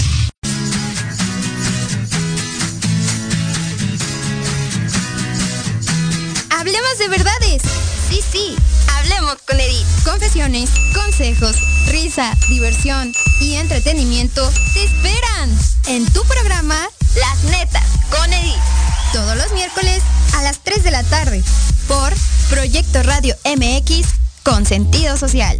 [6.52, 7.62] Hablemos de verdades.
[8.10, 8.56] Sí, sí.
[8.96, 9.86] Hablemos con Edith.
[10.06, 15.50] Confesiones, consejos, risa, diversión y entretenimiento te esperan
[15.88, 18.56] en tu programa Las Netas con Edith.
[19.12, 20.02] Todos los miércoles
[20.38, 21.44] a las 3 de la tarde
[21.92, 22.14] por
[22.50, 24.08] Proyecto Radio MX
[24.44, 25.60] con sentido social.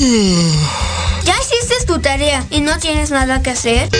[0.00, 3.90] ¿Ya hiciste tu tarea y no tienes nada que hacer?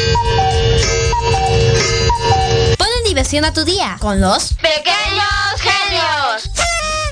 [2.79, 6.51] Ponle diversión a tu día con los Pequeños Genios.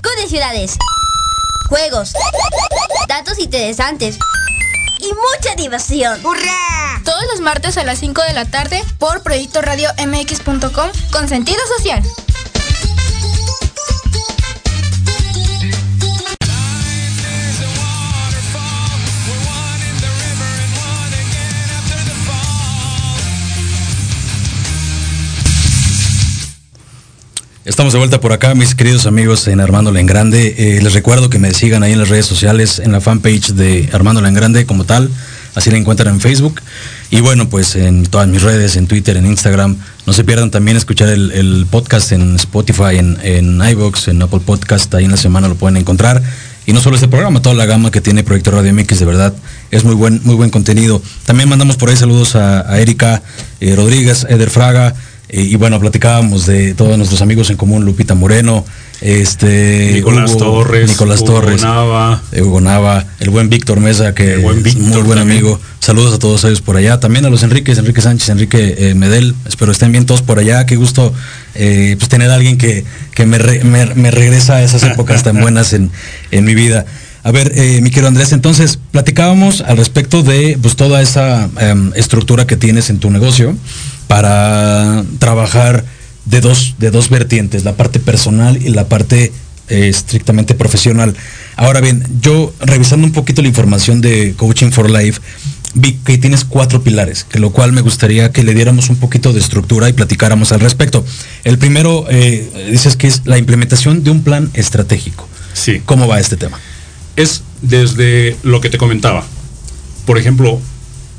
[0.03, 0.79] Con ciudades,
[1.69, 2.15] juegos,
[3.09, 4.17] datos interesantes
[5.01, 6.25] y mucha diversión.
[6.25, 7.03] ¡Hurra!
[7.05, 11.61] Todos los martes a las 5 de la tarde por Proyecto Radio MX.com con sentido
[11.77, 12.03] social.
[27.69, 30.55] Estamos de vuelta por acá, mis queridos amigos en Armando en Grande.
[30.57, 33.91] Eh, les recuerdo que me sigan ahí en las redes sociales, en la fanpage de
[33.93, 35.11] Armando en Grande como tal.
[35.55, 36.63] Así la encuentran en Facebook.
[37.11, 39.77] Y bueno, pues en todas mis redes, en Twitter, en Instagram.
[40.07, 44.95] No se pierdan también escuchar el, podcast en Spotify, en, en iVoox, en Apple Podcast.
[44.95, 46.23] Ahí en la semana lo pueden encontrar.
[46.65, 49.35] Y no solo este programa, toda la gama que tiene Proyecto Radio MX, de verdad,
[49.71, 51.03] es muy buen, muy buen contenido.
[51.27, 53.23] También mandamos por ahí saludos a, a Erika
[53.61, 54.95] eh, Rodríguez, Eder Fraga,
[55.29, 58.65] eh, y bueno, platicábamos de todos nuestros amigos en común, Lupita Moreno,
[59.01, 62.23] este Nicolás Hugo- Torres, Nicolás Hugo Torres, Nava.
[62.33, 65.39] eh, Hugo Nava, el buen Víctor Mesa, que El buen es muy buen también.
[65.41, 65.61] amigo.
[65.81, 67.01] Saludos a todos ellos por allá.
[67.01, 69.35] También a los Enriques, Enrique Sánchez, Enrique eh, Medel.
[69.47, 70.67] Espero estén bien todos por allá.
[70.67, 71.15] Qué gusto
[71.55, 75.23] eh, pues tener a alguien que, que me, re- me- me regresa a esas épocas
[75.23, 75.91] tan buenas en,
[76.31, 76.85] en mi vida.
[77.29, 81.93] A ver, eh, mi querido Andrés, entonces platicábamos al respecto de pues, toda esa em,
[81.95, 83.55] estructura que tienes en tu negocio
[84.07, 85.85] para trabajar
[86.25, 89.31] de dos, de dos vertientes, la parte personal y la parte
[89.69, 91.15] eh, estrictamente profesional.
[91.57, 95.21] Ahora bien, yo revisando un poquito la información de Coaching for Life,
[95.75, 99.35] vi que tienes cuatro pilares, que lo cual me gustaría que le diéramos un poquito
[99.35, 101.05] de estructura y platicáramos al respecto.
[101.45, 105.29] El primero, eh, dices que es la implementación de un plan estratégico.
[105.53, 105.83] Sí.
[105.85, 106.59] ¿Cómo va este tema?
[107.19, 109.25] Es desde lo que te comentaba.
[110.07, 110.61] Por ejemplo,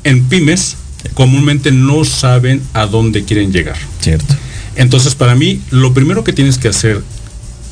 [0.04, 0.76] en pymes
[1.14, 3.76] comúnmente no saben a dónde quieren llegar.
[4.00, 4.34] Cierto.
[4.76, 7.02] Entonces, para mí, lo primero que tienes que hacer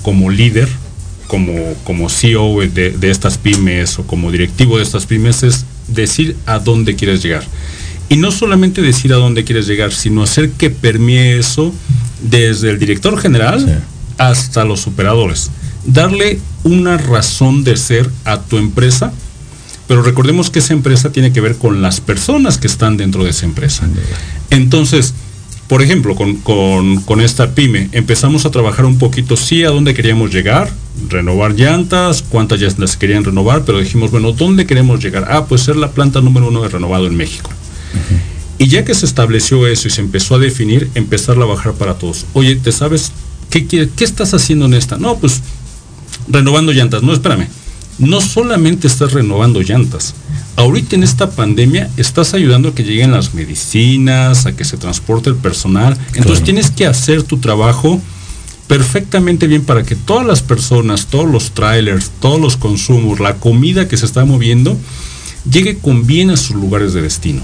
[0.03, 0.69] como líder,
[1.27, 6.37] como, como CEO de, de estas pymes o como directivo de estas pymes es decir
[6.47, 7.45] a dónde quieres llegar.
[8.09, 11.75] Y no solamente decir a dónde quieres llegar, sino hacer que permee eso
[12.23, 13.73] desde el director general Sí.
[14.17, 15.51] hasta los operadores.
[15.93, 19.11] Darle una razón de ser a tu empresa,
[19.87, 23.31] pero recordemos que esa empresa tiene que ver con las personas que están dentro de
[23.31, 23.89] esa empresa.
[24.51, 25.15] Entonces,
[25.67, 29.95] por ejemplo, con, con- con esta pyme, empezamos a trabajar un poquito, sí, a dónde
[29.95, 30.71] queríamos llegar,
[31.09, 35.27] renovar llantas, cuántas llantas se querían renovar, pero dijimos, bueno, ¿dónde queremos llegar?
[35.31, 37.51] Ah, pues ser la planta número uno de renovado en México.
[38.59, 41.95] Y ya que se estableció eso y se empezó a definir, empezar a bajar para
[41.95, 42.27] todos.
[42.35, 43.13] Oye, ¿te sabes
[43.51, 44.99] qué, quiere- qué estás haciendo en esta?
[44.99, 45.41] No, pues
[46.31, 47.03] renovando llantas.
[47.03, 47.49] No, espérame.
[47.99, 50.15] No solamente estás renovando llantas.
[50.57, 55.31] Ahorita en esta pandemia estás ayudando a que lleguen las medicinas, a que se transporte
[55.31, 55.93] el personal.
[56.09, 56.45] Entonces Claro.
[56.45, 58.01] tienes que hacer tu trabajo
[58.67, 63.89] perfectamente bien para que todas las personas, todos los trailers, todos los consumos, la comida
[63.89, 64.77] que se está moviendo,
[65.51, 67.41] llegue con bien a sus lugares de destino.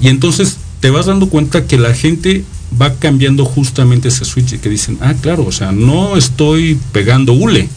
[0.00, 2.44] Y entonces te vas dando cuenta que la gente
[2.80, 7.68] va cambiando justamente ese switch que dicen, ah, claro, o sea, no estoy pegando hule,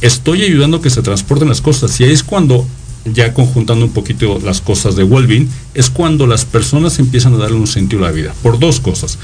[0.00, 1.98] estoy ayudando a que se transporten las cosas.
[2.00, 2.66] Y ahí es cuando,
[3.04, 7.56] ya conjuntando un poquito las cosas de Wellbeing, es cuando las personas empiezan a darle
[7.56, 9.18] un sentido a la vida, por dos cosas.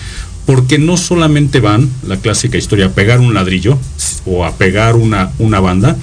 [0.46, 3.78] Porque no solamente van, la clásica historia, a pegar un ladrillo
[4.26, 5.96] o a pegar una, una banda,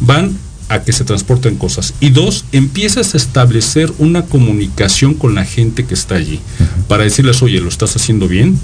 [0.00, 0.36] van
[0.70, 1.94] a que se transporten cosas.
[2.00, 6.40] Y dos, empiezas a establecer una comunicación con la gente que está allí,
[6.88, 8.58] para decirles, oye, lo estás haciendo bien,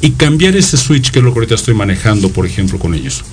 [0.00, 3.24] y cambiar ese switch que es lo que ahorita estoy manejando, por ejemplo, con ellos.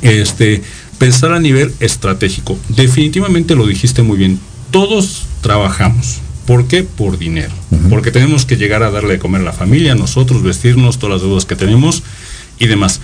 [0.00, 0.62] Este,
[0.98, 2.56] pensar a nivel estratégico.
[2.68, 4.38] Definitivamente lo dijiste muy bien.
[4.70, 6.82] Todos trabajamos, ¿Por qué?
[6.82, 7.52] Por dinero.
[7.88, 11.22] Porque tenemos que llegar a darle de comer a la familia, nosotros, vestirnos, todas las
[11.22, 12.02] deudas que tenemos
[12.58, 13.00] y demás.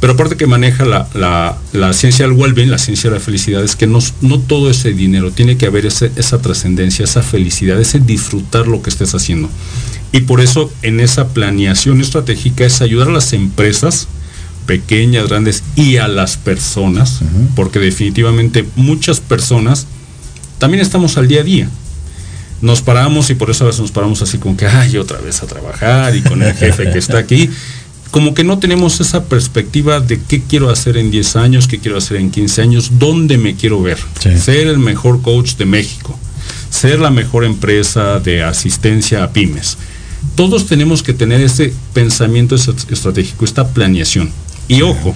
[0.00, 3.88] Pero aparte que maneja la, ciencia del well-being, la ciencia de la felicidad, es que
[3.88, 8.80] no, no todo ese dinero, tiene que haber esa trascendencia, esa felicidad, ese disfrutar lo
[8.80, 9.50] que estés haciendo.
[10.12, 14.06] Y por eso en esa planeación estratégica es ayudar a las empresas,
[14.66, 17.20] pequeñas, grandes, y a las personas,
[17.56, 19.86] porque definitivamente muchas personas
[20.58, 21.68] también estamos al día a día.
[22.60, 25.42] Nos paramos y por eso a veces nos paramos así como que, ay, otra vez
[25.42, 27.48] a trabajar y con el jefe que está aquí
[28.10, 31.98] como que no tenemos esa perspectiva de qué quiero hacer en 10 años, qué quiero
[31.98, 33.98] hacer en 15 años, dónde me quiero ver.
[34.38, 36.18] Ser el mejor coach de México,
[36.70, 39.76] ser la mejor empresa de asistencia a pymes.
[40.36, 44.30] Todos tenemos que tener ese pensamiento estratégico, esta planeación.
[44.68, 45.14] Y ojo,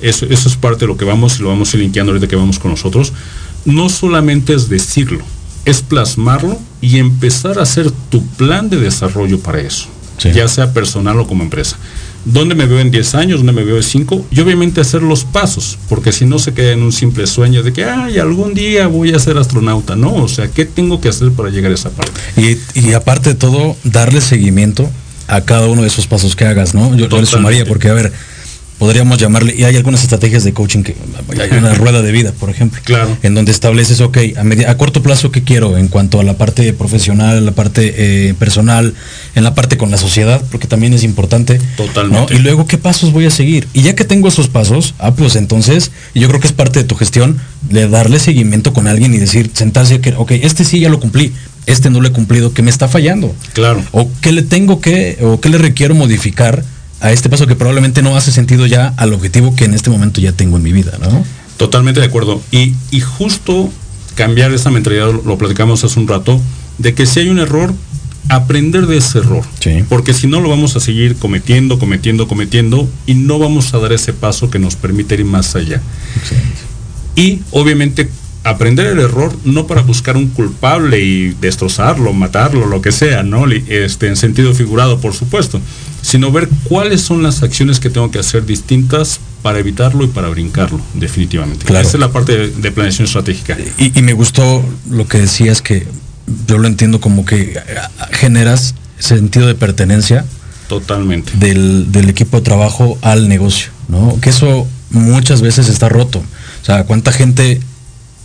[0.00, 2.36] eso, eso es parte de lo que vamos, lo vamos a ir linkeando ahorita que
[2.36, 3.12] vamos con nosotros.
[3.64, 5.24] No solamente es decirlo,
[5.64, 9.86] es plasmarlo y empezar a hacer tu plan de desarrollo para eso,
[10.18, 11.78] ya sea personal o como empresa
[12.24, 15.24] dónde me veo en 10 años, dónde me veo en 5, y obviamente hacer los
[15.24, 18.86] pasos, porque si no se queda en un simple sueño de que, ay, algún día
[18.86, 21.90] voy a ser astronauta, no, o sea, ¿qué tengo que hacer para llegar a esa
[21.90, 22.12] parte?
[22.74, 24.88] Y, aparte de todo, darle seguimiento
[25.26, 26.94] a cada uno de esos pasos que hagas, ¿no?
[26.96, 28.12] Yo, yo le sumaría, porque, a ver,
[28.84, 30.94] podríamos llamarle, y hay algunas estrategias de coaching que
[31.40, 33.16] hay una rueda de vida, por ejemplo, claro.
[33.22, 36.70] en donde estableces, ok, a, a corto plazo, ¿qué quiero en cuanto a la parte
[36.74, 38.92] profesional, la parte eh, personal,
[39.34, 41.58] en la parte con la sociedad, porque también es importante.
[41.78, 42.34] Totalmente.
[42.34, 43.66] Y luego, ¿qué pasos voy a seguir?
[43.72, 46.84] Y ya que tengo esos pasos, ah, pues entonces, yo creo que es parte de
[46.84, 50.90] tu gestión, de darle seguimiento con alguien y decir, sentarse, que, ok, este sí ya
[50.90, 51.32] lo cumplí,
[51.64, 53.34] este no lo he cumplido, ¿qué me está fallando?
[53.54, 53.82] Claro.
[53.92, 56.62] O qué le tengo que, o qué le requiero modificar
[57.04, 60.22] a este paso que probablemente no hace sentido ya al objetivo que en este momento
[60.22, 61.22] ya tengo en mi vida, ¿no?
[61.58, 62.40] Totalmente de acuerdo.
[62.50, 62.74] Y,
[63.18, 63.70] justo
[64.14, 66.40] cambiar esa mentalidad, lo, platicamos hace un rato,
[66.78, 67.74] de que si hay un error,
[68.30, 69.44] aprender de ese error.
[69.90, 73.92] Porque si no lo vamos a seguir cometiendo, cometiendo, cometiendo y no vamos a dar
[73.92, 75.82] ese paso que nos permite ir más allá.
[77.16, 78.08] Y obviamente
[78.44, 83.46] aprender el error no para buscar un culpable y destrozarlo, matarlo, lo que sea, ¿no?
[83.50, 85.60] Este, en sentido figurado, por supuesto,
[86.02, 90.28] sino ver cuáles son las acciones que tengo que hacer distintas para evitarlo y para
[90.28, 91.64] brincarlo, definitivamente.
[91.64, 91.86] Claro.
[91.86, 93.56] Esa es la parte de, planeación estratégica.
[93.78, 95.86] Y, me gustó lo que decías que
[96.46, 97.58] yo lo entiendo como que
[98.12, 100.26] generas sentido de pertenencia.
[100.68, 101.32] Totalmente.
[101.36, 104.18] Del, equipo de trabajo al negocio, ¿no?
[104.20, 106.18] Que eso muchas veces está roto.
[106.18, 107.60] O sea, cuánta gente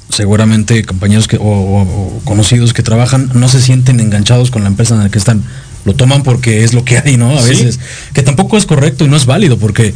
[0.09, 5.03] seguramente compañeros que, o, conocidos que trabajan no se sienten enganchados con la empresa en
[5.03, 5.43] la que están
[5.85, 7.37] lo toman porque es lo que hay, ¿no?
[7.37, 7.79] A veces.
[8.13, 9.93] Que tampoco es correcto y no es válido porque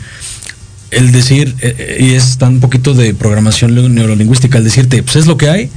[0.91, 5.25] el decir, eh, eh, y es tan poquito de programación neurolingüística, el decirte, pues es
[5.25, 5.69] lo que hay,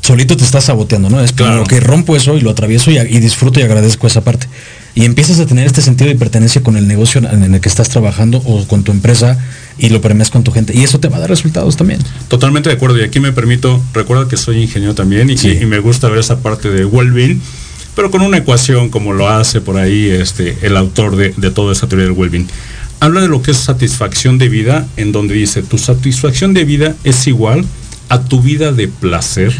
[0.00, 1.20] solito te estás saboteando, ¿no?
[1.20, 1.64] Es claro.
[1.64, 4.46] que rompo eso y lo atravieso y, disfruto y agradezco esa parte.
[4.94, 7.88] Y empiezas a tener este sentido de pertenencia con el negocio en el que estás
[7.88, 9.38] trabajando o con tu empresa
[9.78, 10.76] y lo premias con tu gente.
[10.76, 12.00] Y eso te va a dar resultados también.
[12.28, 12.98] Totalmente de acuerdo.
[12.98, 16.40] Y aquí me permito, recuerda que soy ingeniero también y, y me gusta ver esa
[16.40, 17.40] parte de well-being
[17.98, 21.88] pero con una ecuación como lo hace por ahí este, el autor de, toda esa
[21.88, 22.46] teoría del well
[23.00, 26.94] Habla de lo que es satisfacción de vida, en donde dice, tu satisfacción de vida
[27.02, 27.64] es igual
[28.08, 29.52] a tu vida de placer.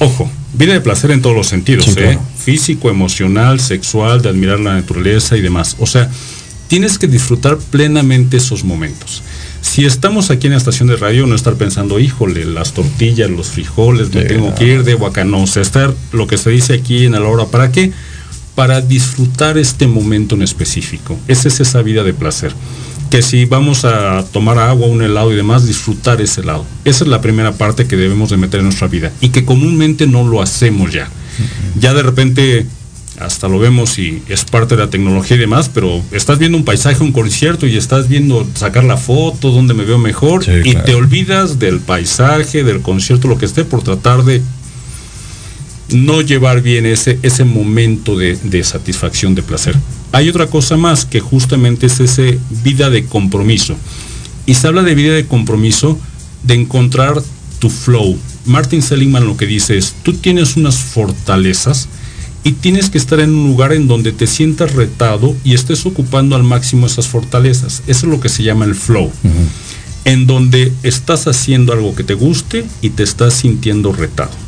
[0.00, 2.18] Ojo, vida de placer en todos los sentidos, ¿eh?
[2.36, 5.76] físico, emocional, sexual, de admirar la naturaleza y demás.
[5.78, 6.10] O sea,
[6.74, 9.22] tienes que disfrutar plenamente esos momentos
[9.60, 13.46] si estamos aquí en la estación de radio, no estar pensando, híjole, las tortillas, los
[13.48, 15.42] frijoles, me tengo que ir de Huacano.
[15.42, 17.90] O sea, estar lo que se dice aquí en la hora, ¿para qué?
[18.54, 21.18] Para disfrutar este momento en específico.
[21.28, 22.52] Esa es esa vida de placer.
[23.10, 26.66] Que si vamos a tomar agua, un helado y demás, disfrutar ese helado.
[26.84, 30.06] Esa es la primera parte que debemos de meter en nuestra vida y que comúnmente
[30.06, 31.08] no lo hacemos ya.
[31.80, 32.66] Ya de repente
[33.20, 36.64] hasta lo vemos y es parte de la tecnología y demás, pero estás viendo un
[36.64, 40.94] paisaje, un concierto y estás viendo sacar la foto, donde me veo mejor, y te
[40.94, 44.42] olvidas del paisaje, del concierto, lo que esté, por tratar de
[45.90, 49.76] no llevar bien ese, ese momento de, de satisfacción, de placer.
[50.12, 53.76] Hay otra cosa más que justamente es ese vida de compromiso.
[54.46, 55.98] Y se habla de vida de compromiso,
[56.42, 57.22] de encontrar
[57.58, 58.18] tu flow.
[58.44, 61.88] Martin Seligman lo que dice es, tú tienes unas fortalezas,
[62.44, 66.36] y tienes que estar en un lugar en donde te sientas retado y estés ocupando
[66.36, 67.82] al máximo esas fortalezas.
[67.86, 69.10] Eso es lo que se llama el flow.
[70.04, 74.43] En donde estás haciendo algo que te guste y te estás sintiendo retado.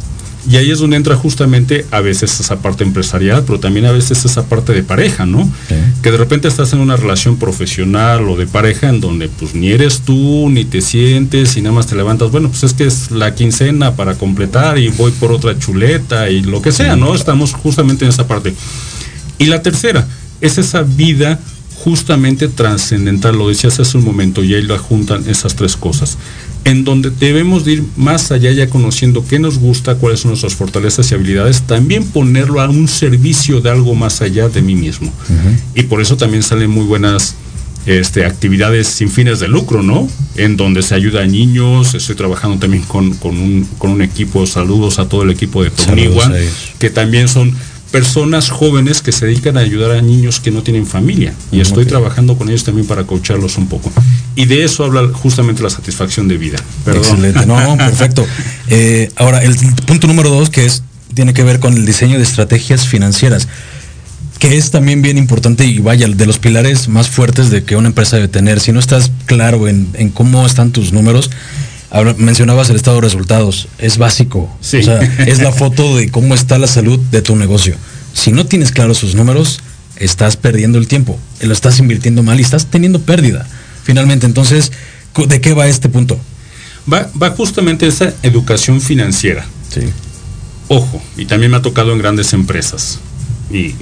[0.48, 4.24] Y ahí es donde entra justamente a veces esa parte empresarial, pero también a veces
[4.24, 5.50] esa parte de pareja, ¿no?
[6.02, 9.70] Que de repente estás en una relación profesional o de pareja en donde pues ni
[9.70, 13.10] eres tú, ni te sientes y nada más te levantas, bueno, pues es que es
[13.10, 17.14] la quincena para completar y voy por otra chuleta y lo que sea, ¿no?
[17.14, 18.54] Estamos justamente en esa parte.
[19.38, 20.06] Y la tercera
[20.40, 21.40] es esa vida
[21.86, 26.18] justamente trascendental, lo decías hace un momento, y ahí la juntan esas tres cosas,
[26.66, 30.56] en donde debemos de ir más allá ya conociendo qué nos gusta, cuáles son nuestras
[30.56, 35.12] fortalezas y habilidades, también ponerlo a un servicio de algo más allá de mí mismo.
[35.76, 37.36] Y por eso también salen muy buenas
[37.86, 40.08] este, actividades sin fines de lucro, ¿no?
[40.34, 45.22] En donde se ayuda a niños, estoy trabajando también con, un, equipo, saludos a todo
[45.22, 46.32] el equipo de Tomigua,
[46.80, 47.54] que también son
[47.90, 51.34] personas jóvenes que se dedican a ayudar a niños que no tienen familia.
[51.52, 53.92] Y estoy trabajando con ellos también para coacharlos un poco.
[54.34, 56.58] Y de eso habla justamente la satisfacción de vida.
[56.86, 57.46] Excelente.
[57.46, 58.26] No, perfecto.
[58.68, 59.54] Eh, ahora, el
[59.86, 60.82] punto número dos, que es,
[61.14, 63.46] tiene que ver con el diseño de estrategias financieras
[64.38, 67.88] que es también bien importante y vaya, de los pilares más fuertes de que una
[67.88, 68.60] empresa debe tener.
[68.60, 71.30] Si no estás claro en, cómo están tus números,
[72.18, 74.50] mencionabas el estado de resultados, es básico.
[74.60, 77.76] O sea, es la foto de cómo está la salud de tu negocio.
[78.12, 79.60] Si no tienes claros sus números,
[79.96, 83.46] estás perdiendo el tiempo, lo estás invirtiendo mal y estás teniendo pérdida.
[83.84, 84.72] Finalmente, entonces,
[85.28, 86.18] ¿de qué va este punto?
[86.92, 89.46] Va, va justamente esa educación financiera.
[89.72, 89.82] Sí.
[90.68, 92.98] Ojo, y también me ha tocado en grandes empresas.
[93.50, 93.74] Y,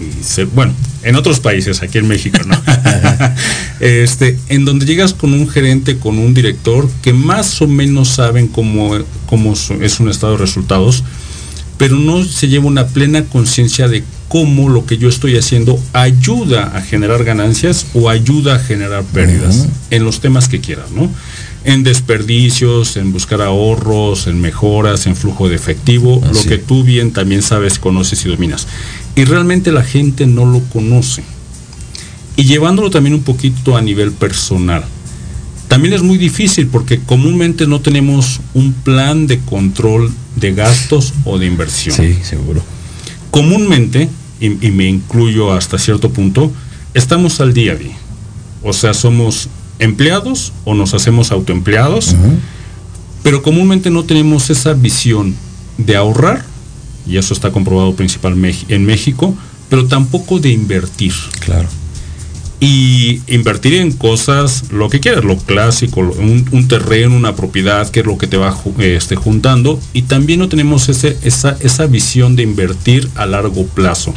[0.55, 2.61] bueno, en otros países, aquí en México, ¿no?
[3.81, 8.49] este, en donde llegas con un gerente, con un director que más o menos saben
[8.49, 11.03] cómo, cómo es un estado de resultados,
[11.79, 16.77] pero no se lleva una plena conciencia de cómo lo que yo estoy haciendo ayuda
[16.77, 21.11] a generar ganancias o ayuda a generar pérdidas en los temas que quieras, ¿no?
[21.65, 27.13] En desperdicios, en buscar ahorros, en mejoras, en flujo de efectivo, lo que tú bien
[27.13, 28.67] también sabes, conoces y dominas.
[29.17, 31.23] Y realmente la gente no lo conoce.
[32.37, 34.85] Y llevándolo también un poquito a nivel personal
[35.75, 41.37] también es muy difícil porque comúnmente no tenemos un plan de control de gastos o
[41.37, 41.97] de inversión.
[41.97, 42.63] Sí, seguro.
[43.33, 44.09] Comúnmente,
[44.39, 46.53] y, me incluyo hasta cierto punto,
[46.95, 47.97] estamos al día a día.
[48.63, 49.49] O sea, somos
[49.81, 52.15] empleados o nos hacemos autoempleados,
[53.25, 55.35] pero comúnmente no tenemos esa visión
[55.77, 56.45] de ahorrar,
[57.07, 59.35] y eso está comprobado principalmente en México,
[59.69, 61.15] pero tampoco de invertir.
[61.41, 61.69] Claro
[62.65, 68.07] y invertir en cosas, lo que quieras, lo clásico, un, terreno, una propiedad, que es
[68.07, 72.43] lo que te va este, juntando, y también no tenemos ese, esa, esa visión de
[72.43, 74.15] invertir a largo plazo,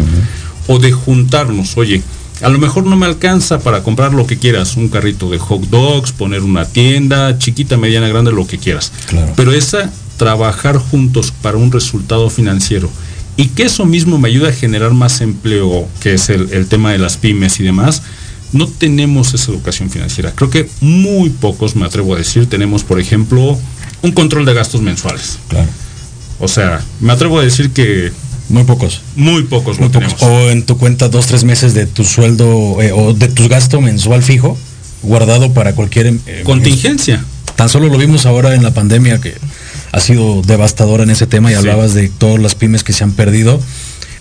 [0.67, 2.01] o de juntarnos, oye,
[2.41, 5.63] a lo mejor no me alcanza para comprar lo que quieras, un carrito de hot
[5.63, 8.93] dogs, poner una tienda, chiquita, mediana, grande, lo que quieras.
[9.35, 12.89] Pero esa, trabajar juntos para un resultado financiero
[13.37, 16.91] y que eso mismo me ayuda a generar más empleo, que es el, el tema
[16.91, 18.01] de las pymes y demás,
[18.51, 20.31] no tenemos esa educación financiera.
[20.33, 23.57] Creo que muy pocos, me atrevo a decir, tenemos, por ejemplo,
[24.01, 25.37] un control de gastos mensuales.
[25.49, 25.67] Claro.
[26.39, 28.11] O sea, me atrevo a decir que...
[28.49, 29.01] Muy pocos.
[29.15, 30.21] Muy pocos muy pocos.
[30.21, 33.81] O en tu cuenta dos, tres meses de tu sueldo eh, o de tu gasto
[33.81, 34.57] mensual fijo,
[35.03, 36.13] guardado para cualquier...
[36.25, 37.23] Eh, Contingencia.
[37.55, 39.35] Tan solo lo vimos ahora en la pandemia que
[39.91, 43.11] ha sido devastadora en ese tema y hablabas de todas las pymes que se han
[43.11, 43.59] perdido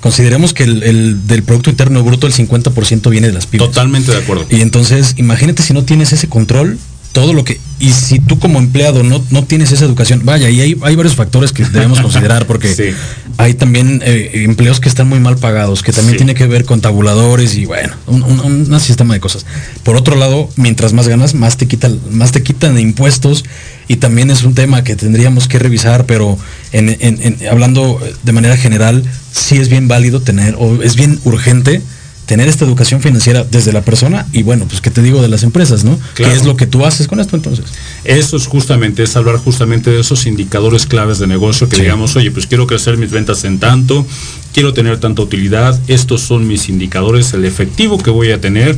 [0.01, 3.69] consideremos que el, del Producto Interno Bruto el 50% viene de las pymes.
[3.69, 4.47] Totalmente de acuerdo.
[4.51, 6.79] Y entonces, imagínate si no tienes ese control,
[7.17, 7.59] todo lo que...
[7.79, 11.14] Y si tú como empleado no, no tienes esa educación, vaya, y hay, hay varios
[11.14, 12.95] factores que debemos considerar, porque
[13.39, 16.83] hay también eh, empleos que están muy mal pagados, que también tiene que ver con
[16.83, 19.47] tabuladores y bueno, un, sistema de cosas.
[19.83, 23.47] Por otro lado, mientras más ganas, más te quitan, más te quitan de impuestos
[23.89, 26.37] y también es un tema que tendríamos que revisar, pero
[26.73, 29.03] en, hablando de manera general,
[29.33, 31.81] sí es bien válido tener, o es bien urgente
[32.27, 35.45] tener esta educación financiera desde la persona y bueno, pues qué te digo de las
[35.45, 35.99] empresas, ¿no?
[36.14, 37.64] ¿Qué es lo que tú haces con esto entonces?
[38.05, 42.31] Eso es justamente, es hablar justamente de esos indicadores claves de negocio que digamos, oye,
[42.33, 44.05] pues quiero crecer mis ventas en tanto,
[44.53, 48.77] quiero tener tanta utilidad, estos son mis indicadores, el efectivo que voy a tener,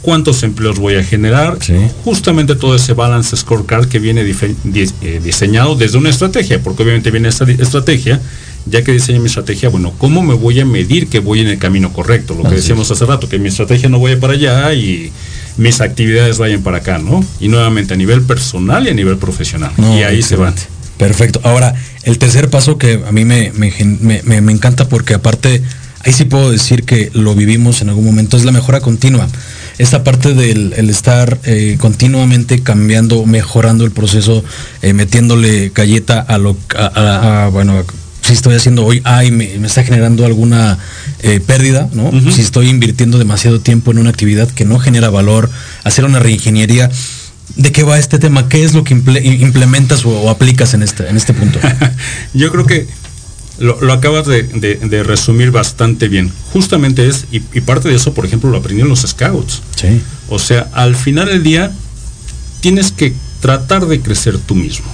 [0.00, 1.58] cuántos empleos voy a generar,
[2.04, 7.28] justamente todo ese balance scorecard que viene eh, diseñado desde una estrategia, porque obviamente viene
[7.28, 8.20] esta estrategia,
[8.66, 11.58] ya que diseñé mi estrategia, bueno, ¿cómo me voy a medir que voy en el
[11.58, 12.34] camino correcto?
[12.34, 15.12] Lo que decíamos hace rato, que mi estrategia no vaya para allá y
[15.56, 17.24] mis actividades vayan para acá, ¿no?
[17.40, 19.72] Y nuevamente a nivel personal y a nivel profesional.
[19.78, 20.52] y ahí se va.
[20.98, 21.40] Perfecto.
[21.44, 25.62] Ahora, el tercer paso que a mí me, me encanta porque aparte,
[26.04, 29.28] ahí sí puedo decir que lo vivimos en algún momento, es la mejora continua
[29.78, 34.42] esta parte del estar eh, continuamente cambiando, mejorando el proceso,
[34.82, 37.84] eh, metiéndole galleta a lo, a, bueno,
[38.26, 40.78] si estoy haciendo hoy A y me, me está generando alguna
[41.20, 42.10] eh, pérdida, ¿no?
[42.32, 45.50] Si estoy invirtiendo demasiado tiempo en una actividad que no genera valor,
[45.84, 46.90] hacer una reingeniería.
[47.56, 48.48] ¿De qué va este tema?
[48.48, 51.58] ¿Qué es lo que imple- implementas o, o aplicas en este, en este punto?
[52.34, 52.86] Yo creo que
[53.58, 56.30] lo, lo acabas de, de- de resumir bastante bien.
[56.52, 59.62] Justamente es, y, y parte de eso, por ejemplo, lo aprendí en los scouts.
[59.76, 60.00] Sí.
[60.28, 61.70] O sea, al final del día,
[62.60, 64.86] tienes que tratar de crecer tú mismo.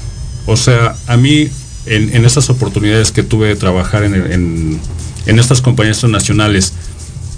[0.47, 1.49] O sea, a mí,
[1.87, 4.80] en, en estas oportunidades que tuve de trabajar en, en-
[5.26, 6.72] en estas compañías nacionales,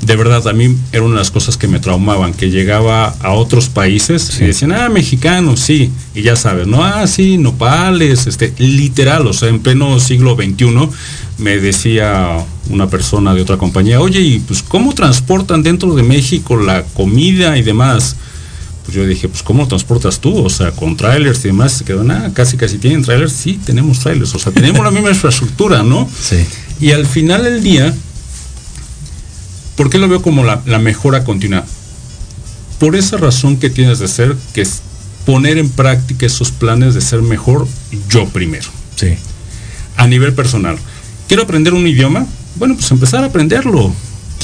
[0.01, 3.31] de verdad, a mí era una de las cosas que me traumaban, que llegaba a
[3.33, 8.53] otros países y decían, ah, mexicano, sí, y ya sabes, no, ah, sí, nopales, este,
[8.59, 10.89] literal, o sea, en pleno siglo XXI,
[11.39, 16.57] me decía una persona de otra compañía, oye, y pues, ¿cómo transportan dentro de México
[16.57, 18.17] la comida y demás?
[18.85, 20.45] Pues yo dije, pues ¿cómo lo transportas tú?
[20.45, 24.01] O sea, con trailers y demás, se quedó, ah, casi casi tienen trailers, sí, tenemos
[24.01, 26.07] trailers, o sea, tenemos la misma infraestructura, ¿no?
[26.20, 26.45] Sí.
[26.80, 27.95] Y al final del día,
[29.76, 31.64] ¿por qué lo veo como la, la mejora continua?
[32.78, 34.82] Por esa razón que tienes de ser, que es
[35.24, 37.66] poner en práctica esos planes de ser mejor
[38.11, 39.14] yo primero, Sí.
[39.97, 40.76] a nivel personal.
[41.26, 42.26] ¿Quiero aprender un idioma?
[42.57, 43.93] Bueno, pues empezar a aprenderlo.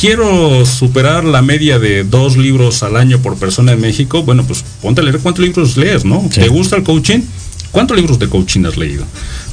[0.01, 4.23] ¿Quiero superar la media de dos libros al año por persona en México?
[4.23, 6.27] Bueno, pues ponte a leer cuántos libros lees, ¿no?
[6.33, 6.41] Sí.
[6.41, 7.21] ¿Te gusta el coaching?
[7.71, 9.05] ¿Cuántos libros de coaching has leído?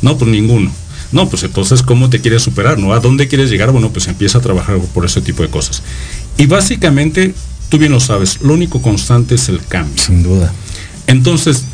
[0.02, 0.72] No, pues ninguno.
[1.12, 2.80] No, pues entonces, ¿cómo te quieres superar?
[2.80, 2.93] ¿No?
[2.93, 3.72] ¿A dónde quieres llegar?
[3.72, 5.84] Bueno, pues empieza a trabajar por ese tipo de cosas.
[6.38, 7.34] Y básicamente,
[7.68, 10.02] tú bien lo sabes, lo único constante es el cambio.
[10.02, 10.54] Sin duda.
[11.08, 11.66] Entonces,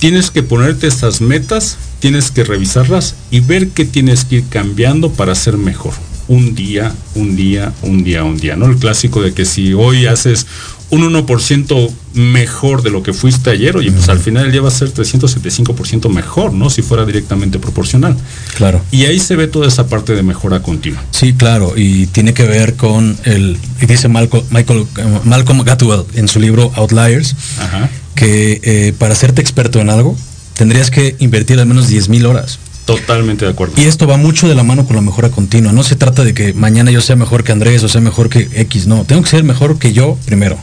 [0.00, 5.12] tienes que ponerte estas metas, tienes que revisarlas y ver qué tienes que ir cambiando
[5.12, 5.94] para ser mejor.
[6.28, 8.66] Un día, un día, un día, un día, ¿no?
[8.66, 10.46] El clásico de que si hoy haces
[10.90, 14.68] un 1% mejor de lo que fuiste ayer, oye, pues al final del día va
[14.68, 16.70] a ser 375% mejor, ¿no?
[16.70, 18.16] Si fuera directamente proporcional.
[18.56, 18.80] Claro.
[18.92, 21.02] Y ahí se ve toda esa parte de mejora continua.
[21.10, 26.04] Sí, claro, y tiene que ver con el, y dice Malcolm, Michael, eh, Malcolm Gladwell
[26.14, 27.90] en su libro Outliers, Ajá.
[28.14, 30.16] que eh, para hacerte experto en algo
[30.54, 32.58] tendrías que invertir al menos 10 mil horas.
[32.86, 33.74] Totalmente de acuerdo.
[33.76, 35.72] Y esto va mucho de la mano con la mejora continua.
[35.72, 38.48] No se trata de que mañana yo sea mejor que Andrés o sea mejor que
[38.54, 38.86] X.
[38.86, 40.56] No, tengo que ser mejor que yo primero.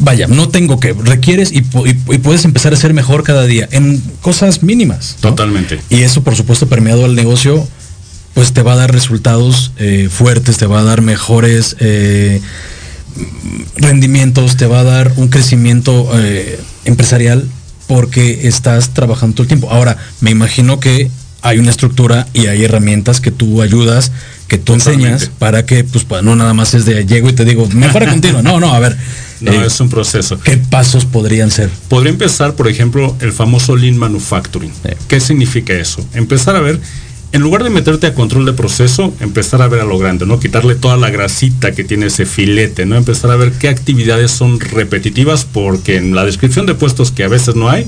[0.00, 3.68] Vaya, no tengo que, requieres y, y- y puedes empezar a ser mejor cada día
[3.72, 5.16] en cosas mínimas.
[5.22, 5.30] ¿no?
[5.30, 5.80] Totalmente.
[5.90, 7.66] Y eso, por supuesto, permeado al negocio,
[8.32, 12.40] pues te va a dar resultados eh, fuertes, te va a dar mejores eh,
[13.76, 17.44] rendimientos, te va a dar un crecimiento eh, empresarial
[17.88, 19.70] porque estás trabajando todo el tiempo.
[19.70, 21.10] Ahora, me imagino que
[21.42, 24.12] hay una estructura y hay herramientas que tú ayudas,
[24.48, 25.10] que tú Totalmente.
[25.12, 28.06] enseñas para que, pues, pa- no nada más es de llego y te digo, mejora
[28.10, 28.42] continuo.
[28.42, 28.96] No, no, a ver.
[29.40, 30.38] No, eh, es un proceso.
[30.40, 31.70] ¿Qué pasos podrían ser?
[31.88, 34.72] Podría empezar, por ejemplo, el famoso Lean Manufacturing.
[35.06, 36.04] ¿Qué significa eso?
[36.14, 36.80] Empezar a ver,
[37.32, 40.40] en lugar de meterte a control de proceso, empezar a ver a lo grande, ¿no?
[40.40, 42.96] Quitarle toda la grasita que tiene ese filete, ¿no?
[42.96, 47.28] Empezar a ver qué actividades son repetitivas, porque en la descripción de puestos que a
[47.28, 47.86] veces no hay,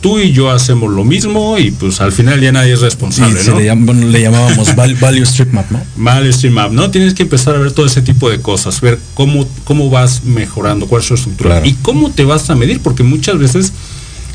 [0.00, 3.42] tú y yo hacemos lo mismo y pues al final ya nadie es Sí, responsable,
[3.44, 3.58] ¿no?
[3.58, 5.82] le, llam- bueno, le llamábamos val- Value Strip Map, ¿no?
[5.96, 6.88] Mal Stream Map, ¿no?
[6.92, 10.86] Tienes que empezar a ver todo ese tipo de cosas, ver cómo, cómo vas mejorando,
[10.86, 11.66] cuál es su estructura Claro.
[11.66, 13.72] y cómo te vas a medir, porque muchas veces,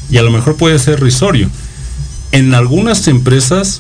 [0.10, 1.50] y a lo mejor puede ser risorio,
[2.34, 3.80] en algunas empresas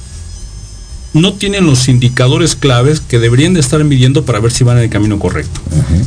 [1.13, 4.83] no tienen los indicadores claves que deberían de estar midiendo para ver si van en
[4.83, 5.59] el camino correcto.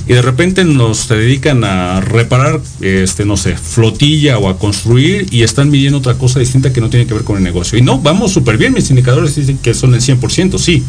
[0.08, 5.26] Y de repente nos se dedican a reparar, este, no sé, flotilla o a construir
[5.30, 7.78] y están midiendo otra cosa distinta que no tiene que ver con el negocio.
[7.78, 10.82] Y no, vamos súper bien, mis indicadores dicen que son el 100%, sí.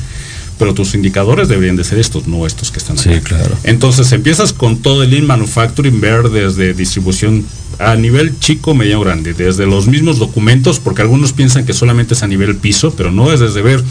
[0.58, 3.20] Pero tus indicadores deberían de ser estos, no estos que están Sí, acá.
[3.28, 3.58] claro.
[3.66, 7.46] Entonces empiezas con todo el Lean Manufacturing, ver desde distribución
[7.80, 12.24] a nivel chico, mediano, grande, desde los mismos documentos, porque algunos piensan que solamente es
[12.24, 13.84] a nivel piso, pero no es desde ver.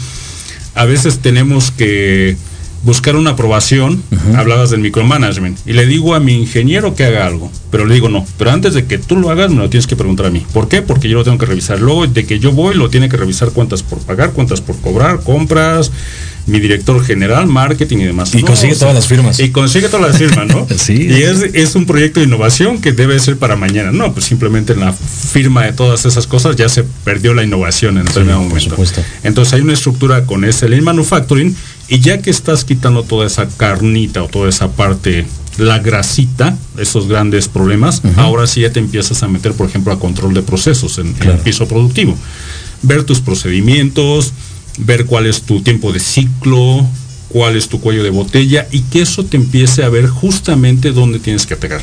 [0.73, 2.37] A veces tenemos que
[2.83, 4.03] buscar una aprobación,
[4.35, 8.09] hablabas del micromanagement, y le digo a mi ingeniero que haga algo, pero le digo
[8.09, 10.45] no, pero antes de que tú lo hagas me lo tienes que preguntar a mí.
[10.53, 10.83] ¿Por qué?
[10.83, 11.79] Porque yo lo tengo que revisar.
[11.79, 15.21] Luego de que yo voy, lo tiene que revisar cuántas por pagar, cuántas por cobrar,
[15.21, 15.91] compras,
[16.47, 18.33] mi director general, marketing y demás.
[18.35, 19.39] Y No, consigue o sea, todas las firmas.
[19.39, 20.67] Y consigue todas las firmas, ¿no?
[20.77, 21.07] Sí.
[21.09, 23.91] Y es, es un proyecto de innovación que debe ser para mañana.
[23.91, 27.97] No, pues simplemente en la firma de todas esas cosas ya se perdió la innovación
[27.97, 28.69] en determinado por momento.
[28.71, 29.01] supuesto.
[29.23, 31.55] Entonces hay una estructura con ese Lean Manufacturing
[31.87, 35.25] y ya que estás quitando toda esa carnita o toda esa parte,
[35.57, 39.99] la grasita, esos grandes problemas, ahora sí ya te empiezas a meter, por ejemplo, a
[39.99, 42.17] control de procesos en, el piso productivo.
[42.81, 44.33] Ver tus procedimientos,
[44.79, 46.85] ver cuál es tu tiempo de ciclo,
[47.29, 51.19] cuál es tu cuello de botella y que eso te empiece a ver justamente dónde
[51.19, 51.81] tienes que atacar.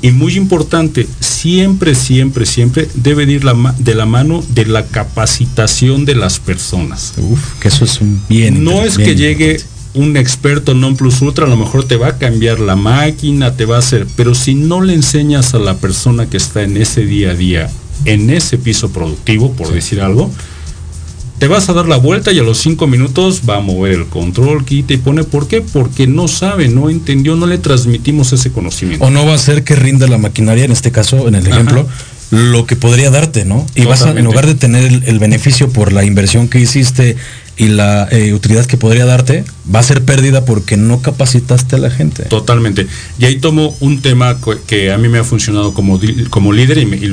[0.00, 6.04] Y muy importante, siempre, siempre, siempre debe ir la de la mano de la capacitación
[6.04, 7.14] de las personas.
[7.16, 8.62] Uf, que eso es un bien.
[8.62, 9.60] No es que llegue
[9.94, 13.64] un experto non plus ultra, a lo mejor te va a cambiar la máquina, te
[13.64, 17.06] va a hacer, pero si no le enseñas a la persona que está en ese
[17.06, 17.70] día a día,
[18.04, 20.30] en ese piso productivo, por decir algo,
[21.38, 24.06] te vas a dar la vuelta y a los cinco minutos va a mover el
[24.06, 25.24] control, quita y pone.
[25.24, 25.60] ¿Por qué?
[25.60, 29.04] Porque no sabe, no entendió, no le transmitimos ese conocimiento.
[29.04, 31.86] O no va a hacer que rinda la maquinaria, en este caso, en el ejemplo,
[32.30, 33.66] lo que podría darte, ¿no?
[33.74, 37.16] Y vas a, en lugar de tener el, beneficio por la inversión que hiciste
[37.56, 39.44] y la eh, utilidad que podría darte,
[39.74, 42.24] va a ser pérdida porque no capacitaste a la gente.
[42.24, 42.86] Totalmente.
[43.18, 45.98] Y ahí tomo un tema que a mí me ha funcionado como,
[46.30, 47.06] como líder y,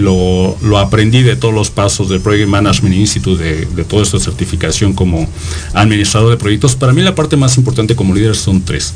[0.00, 4.18] lo, lo, aprendí de todos los pasos del Project Management Institute, de, de toda esta
[4.18, 5.26] certificación como
[5.72, 6.76] administrador de proyectos.
[6.76, 8.92] Para mí la parte más importante como líder son tres.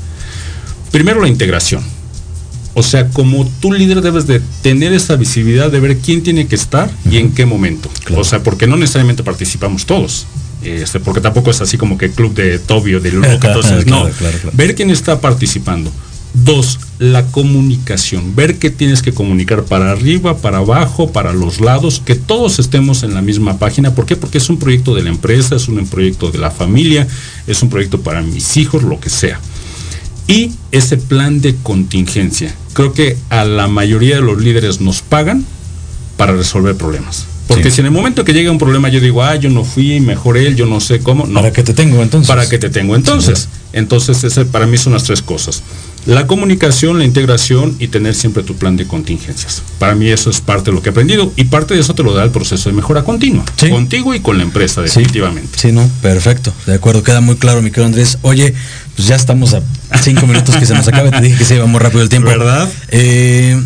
[0.91, 1.83] Primero la integración
[2.75, 6.55] o sea, como tú líder debes de tener esa visibilidad de ver quién tiene que
[6.55, 7.91] estar y en qué momento.
[8.17, 10.27] O sea, porque no necesariamente participamos todos.
[10.63, 14.09] Este, porque tampoco es así como que club de Tobio, de Luca, entonces no.
[14.53, 15.91] ver quién está participando.
[16.33, 18.37] Dos, la comunicación.
[18.37, 23.03] Ver qué tienes que comunicar para arriba, para abajo, para los lados, que todos estemos
[23.03, 23.97] en la misma página.
[23.97, 24.15] ¿Por qué?
[24.15, 27.09] Porque es un proyecto de la empresa, es un proyecto de la familia,
[27.49, 29.41] es un proyecto para mis hijos, lo que sea
[30.31, 32.55] y ese plan de contingencia.
[32.73, 35.45] Creo que a la mayoría de los líderes nos pagan
[36.17, 37.27] para resolver problemas.
[37.55, 39.99] Porque si en el momento que llega un problema yo digo, ah, yo no fui,
[39.99, 41.27] mejor él, yo no sé cómo.
[41.27, 41.41] No.
[41.41, 42.29] ¿Para qué te tengo entonces?
[42.29, 43.49] Para que te tengo entonces.
[43.73, 45.63] Entonces, ese para mí son las tres cosas.
[46.07, 49.63] La comunicación, la integración y tener siempre tu plan de contingencias.
[49.79, 52.03] Para mí eso es parte de lo que he aprendido y parte de eso te
[52.03, 53.45] lo da el proceso de mejora continua.
[53.69, 55.59] Contigo y con la empresa, definitivamente.
[55.59, 56.53] Sí, no, perfecto.
[56.67, 58.19] De acuerdo, queda muy claro, mi querido Andrés.
[58.23, 58.55] Oye,
[58.97, 59.63] pues ya estamos a
[60.01, 61.11] cinco minutos que se nos acabe.
[61.11, 62.29] Te dije que se iba muy rápido el tiempo.
[62.31, 62.71] ¿Verdad?
[62.89, 63.61] Eh,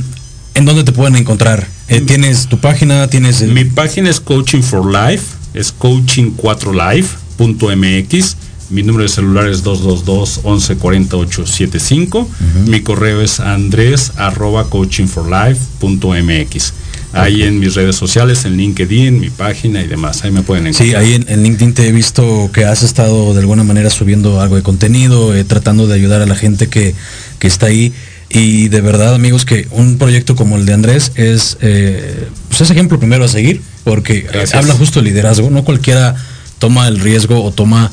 [0.54, 1.66] ¿En dónde te pueden encontrar?
[1.88, 3.08] Eh, ¿Tienes tu página?
[3.08, 8.36] ¿Tienes Mi página es Coaching for Life, es coaching4life.mx.
[8.70, 12.30] Mi número de celular es 222 11 875.
[12.66, 16.72] Mi correo es andrés arroba coachingforlife.mx.
[17.12, 20.24] Ahí en mis redes sociales, en LinkedIn, mi página y demás.
[20.24, 20.88] Ahí me pueden encontrar.
[20.88, 24.56] Sí, ahí en, LinkedIn te he visto que has estado de alguna manera subiendo algo
[24.56, 26.94] de contenido, eh, tratando de ayudar a la gente que,
[27.38, 27.92] que está ahí.
[28.34, 32.70] Y de verdad, amigos, que un proyecto como el de Andrés es, eh, pues es
[32.70, 35.50] ejemplo primero a seguir, porque habla justo de liderazgo.
[35.50, 36.16] No cualquiera
[36.58, 37.92] toma el riesgo o toma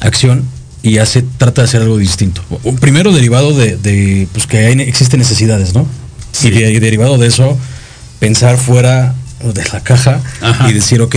[0.00, 0.44] acción
[0.82, 2.42] y hace, trata de hacer algo distinto.
[2.80, 5.86] Primero derivado de, pues que hay, existen necesidades, ¿no?
[6.42, 7.58] Y, derivado de eso,
[8.20, 10.22] pensar fuera de la caja
[10.66, 11.16] y decir, ok,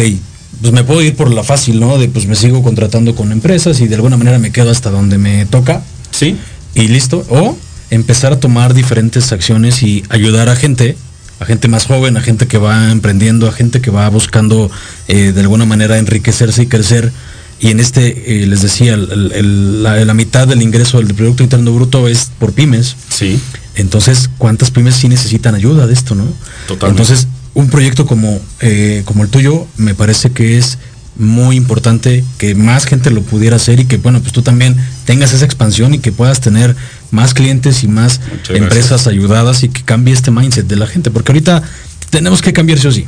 [0.62, 1.98] pues me puedo ir por la fácil, ¿no?
[1.98, 5.18] De pues me sigo contratando con empresas y de alguna manera me quedo hasta donde
[5.18, 5.84] me toca.
[6.12, 6.36] Sí.
[6.76, 7.26] Y listo.
[7.30, 7.58] O
[7.90, 10.98] empezar a tomar diferentes acciones y ayudar a gente,
[11.40, 14.70] a gente más joven, a gente que va emprendiendo, a gente que va buscando
[15.08, 17.12] eh, de alguna manera enriquecerse y crecer.
[17.60, 22.32] Y en este, eh, les decía, la, mitad del ingreso del Producto Interno Bruto es
[22.38, 22.96] por pymes.
[23.10, 23.40] Sí.
[23.76, 26.26] Entonces, ¿cuántas pymes sí necesitan ayuda de esto, no?
[26.68, 27.02] Totalmente.
[27.02, 30.78] Entonces, un proyecto como, eh, como el tuyo me parece que es
[31.18, 34.76] muy importante que más gente lo pudiera hacer y que bueno pues tú también
[35.06, 36.76] tengas esa expansión y que puedas tener
[37.12, 41.32] más clientes y más empresas ayudadas y que cambie este mindset de la gente porque
[41.32, 41.64] ahorita
[42.10, 43.08] tenemos que cambiar sí o sí,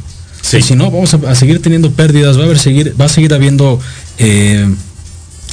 [0.62, 3.80] si no vamos a, seguir teniendo pérdidas va a haber seguir va a seguir habiendo
[4.18, 4.68] eh,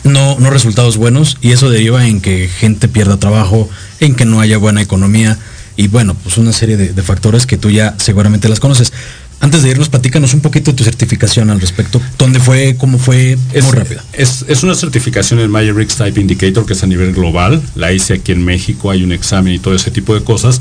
[0.04, 3.68] no, no resultados buenos y eso deriva en que gente pierda trabajo
[4.00, 5.38] en que no haya buena economía
[5.76, 8.92] y bueno pues una serie de factores que tú ya seguramente las conoces
[9.40, 12.00] antes de irnos, platícanos un poquito de tu certificación al respecto.
[12.18, 12.76] ¿Dónde fue?
[12.76, 13.36] ¿Cómo fue?
[13.52, 14.02] Es, muy rápida.
[14.12, 17.62] Es, una certificación en Myers Type Indicator que es a nivel global.
[17.74, 20.60] La hice aquí en México, hay un examen y todo ese tipo de cosas.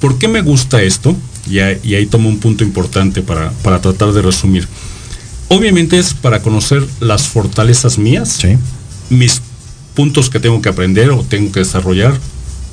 [0.00, 1.16] ¿Por qué me gusta esto?
[1.48, 4.66] Y, ahí tomo un punto importante para, para, tratar de resumir.
[5.48, 8.40] Obviamente es para conocer las fortalezas mías,
[9.08, 9.40] mis
[9.94, 12.18] puntos que tengo que aprender o tengo que desarrollar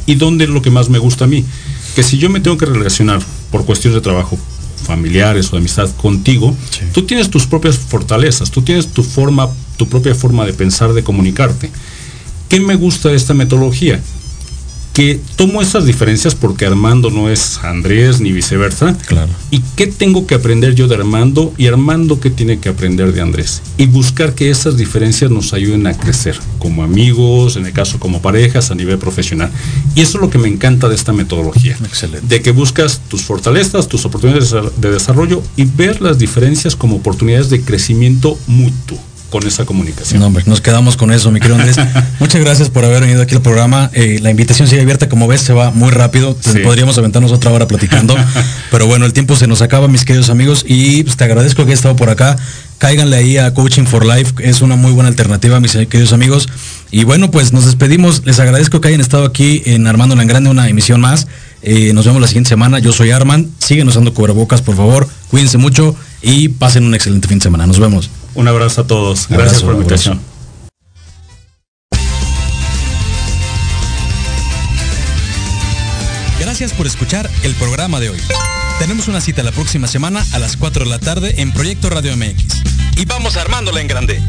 [0.07, 1.45] y dónde es lo que más me gusta a mí.
[1.95, 4.39] Que si yo me tengo que relacionar por cuestiones de trabajo
[4.83, 6.55] familiares o de amistad contigo,
[6.93, 11.03] tú tienes tus propias fortalezas, tú tienes tu forma, tu propia forma de pensar, de
[11.03, 11.71] comunicarte.
[12.49, 13.99] ¿Qué me gusta de esta metodología?
[14.93, 18.95] Que tomo esas diferencias porque Armando no es Andrés ni viceversa.
[19.07, 19.31] Claro.
[19.49, 23.21] ¿Y qué tengo que aprender yo de Armando y Armando qué tiene que aprender de
[23.21, 23.63] Andrés?
[23.77, 28.21] Y buscar que esas diferencias nos ayuden a crecer como amigos, en el caso como
[28.21, 29.51] parejas, a nivel profesional.
[29.95, 31.75] Y eso es lo que me encanta de esta metodología.
[31.83, 32.27] Excelente.
[32.27, 37.49] De que buscas tus fortalezas, tus oportunidades de desarrollo y ver las diferencias como oportunidades
[37.49, 38.99] de crecimiento mutuo
[39.33, 40.19] con esa comunicación.
[40.19, 41.77] No, hombre, nos quedamos con eso, mi querido Andrés.
[42.19, 43.89] Muchas gracias por haber venido aquí al programa.
[43.91, 46.37] Eh, la invitación sigue abierta, como ves, se va muy rápido.
[46.63, 48.15] Podríamos aventarnos otra hora platicando.
[48.69, 51.71] pero bueno, el tiempo se nos acaba, mis queridos amigos, y pues, te agradezco que
[51.71, 52.37] hayas estado por acá.
[52.77, 56.47] Cáiganle ahí a Coaching for Life, es una muy buena alternativa, mis queridos amigos.
[56.91, 58.21] Y bueno, pues nos despedimos.
[58.25, 61.25] Les agradezco que hayan estado aquí en Armando la Grande, una emisión más.
[61.63, 62.77] Eh, nos vemos la siguiente semana.
[62.77, 63.49] Yo soy Arman.
[63.57, 65.07] Siguen usando cubrebocas, por favor.
[65.31, 67.65] Cuídense mucho y pasen un excelente fin de semana.
[67.65, 68.11] Nos vemos.
[68.35, 69.27] Un abrazo a todos.
[69.29, 70.19] Gracias por la invitación.
[76.39, 78.19] Gracias por escuchar el programa de hoy.
[78.79, 82.15] Tenemos una cita la próxima semana a las 4 de la tarde en Proyecto Radio
[82.15, 82.63] MX.
[82.97, 84.21] Y vamos armándola en grande.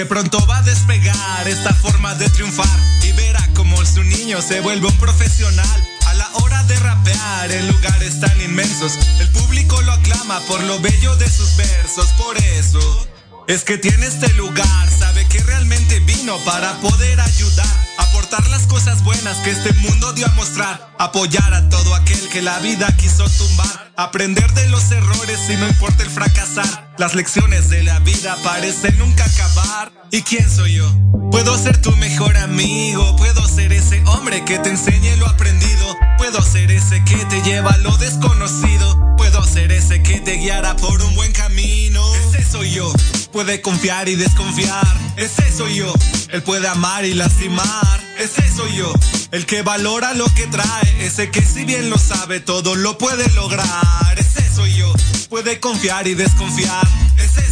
[0.00, 4.62] que pronto va a despegar esta forma de triunfar y verá como su niño se
[4.62, 5.88] vuelve un profesional.
[6.06, 10.80] A la hora de rapear en lugares tan inmensos, el público lo aclama por lo
[10.80, 13.09] bello de sus versos, por eso
[13.48, 17.66] es que tiene este lugar, sabe que realmente vino para poder ayudar,
[17.98, 22.42] aportar las cosas buenas que este mundo dio a mostrar, apoyar a todo aquel que
[22.42, 26.94] la vida quiso tumbar, aprender de los errores y no importa el fracasar.
[26.98, 29.92] Las lecciones de la vida parecen nunca acabar.
[30.10, 30.92] ¿Y quién soy yo?
[31.30, 36.42] Puedo ser tu mejor amigo, puedo ser ese hombre que te enseñe lo aprendido, puedo
[36.42, 39.09] ser ese que te lleva a lo desconocido,
[39.40, 42.04] puedo ser ese que te guiará por un buen camino.
[42.14, 42.92] Ese soy yo,
[43.32, 44.86] puede confiar y desconfiar,
[45.16, 45.92] ese soy yo,
[46.30, 48.92] él puede amar y lastimar, ese soy yo,
[49.30, 53.28] el que valora lo que trae, ese que si bien lo sabe todo lo puede
[53.30, 54.92] lograr, ese soy yo,
[55.28, 56.86] puede confiar y desconfiar,
[57.16, 57.50] ese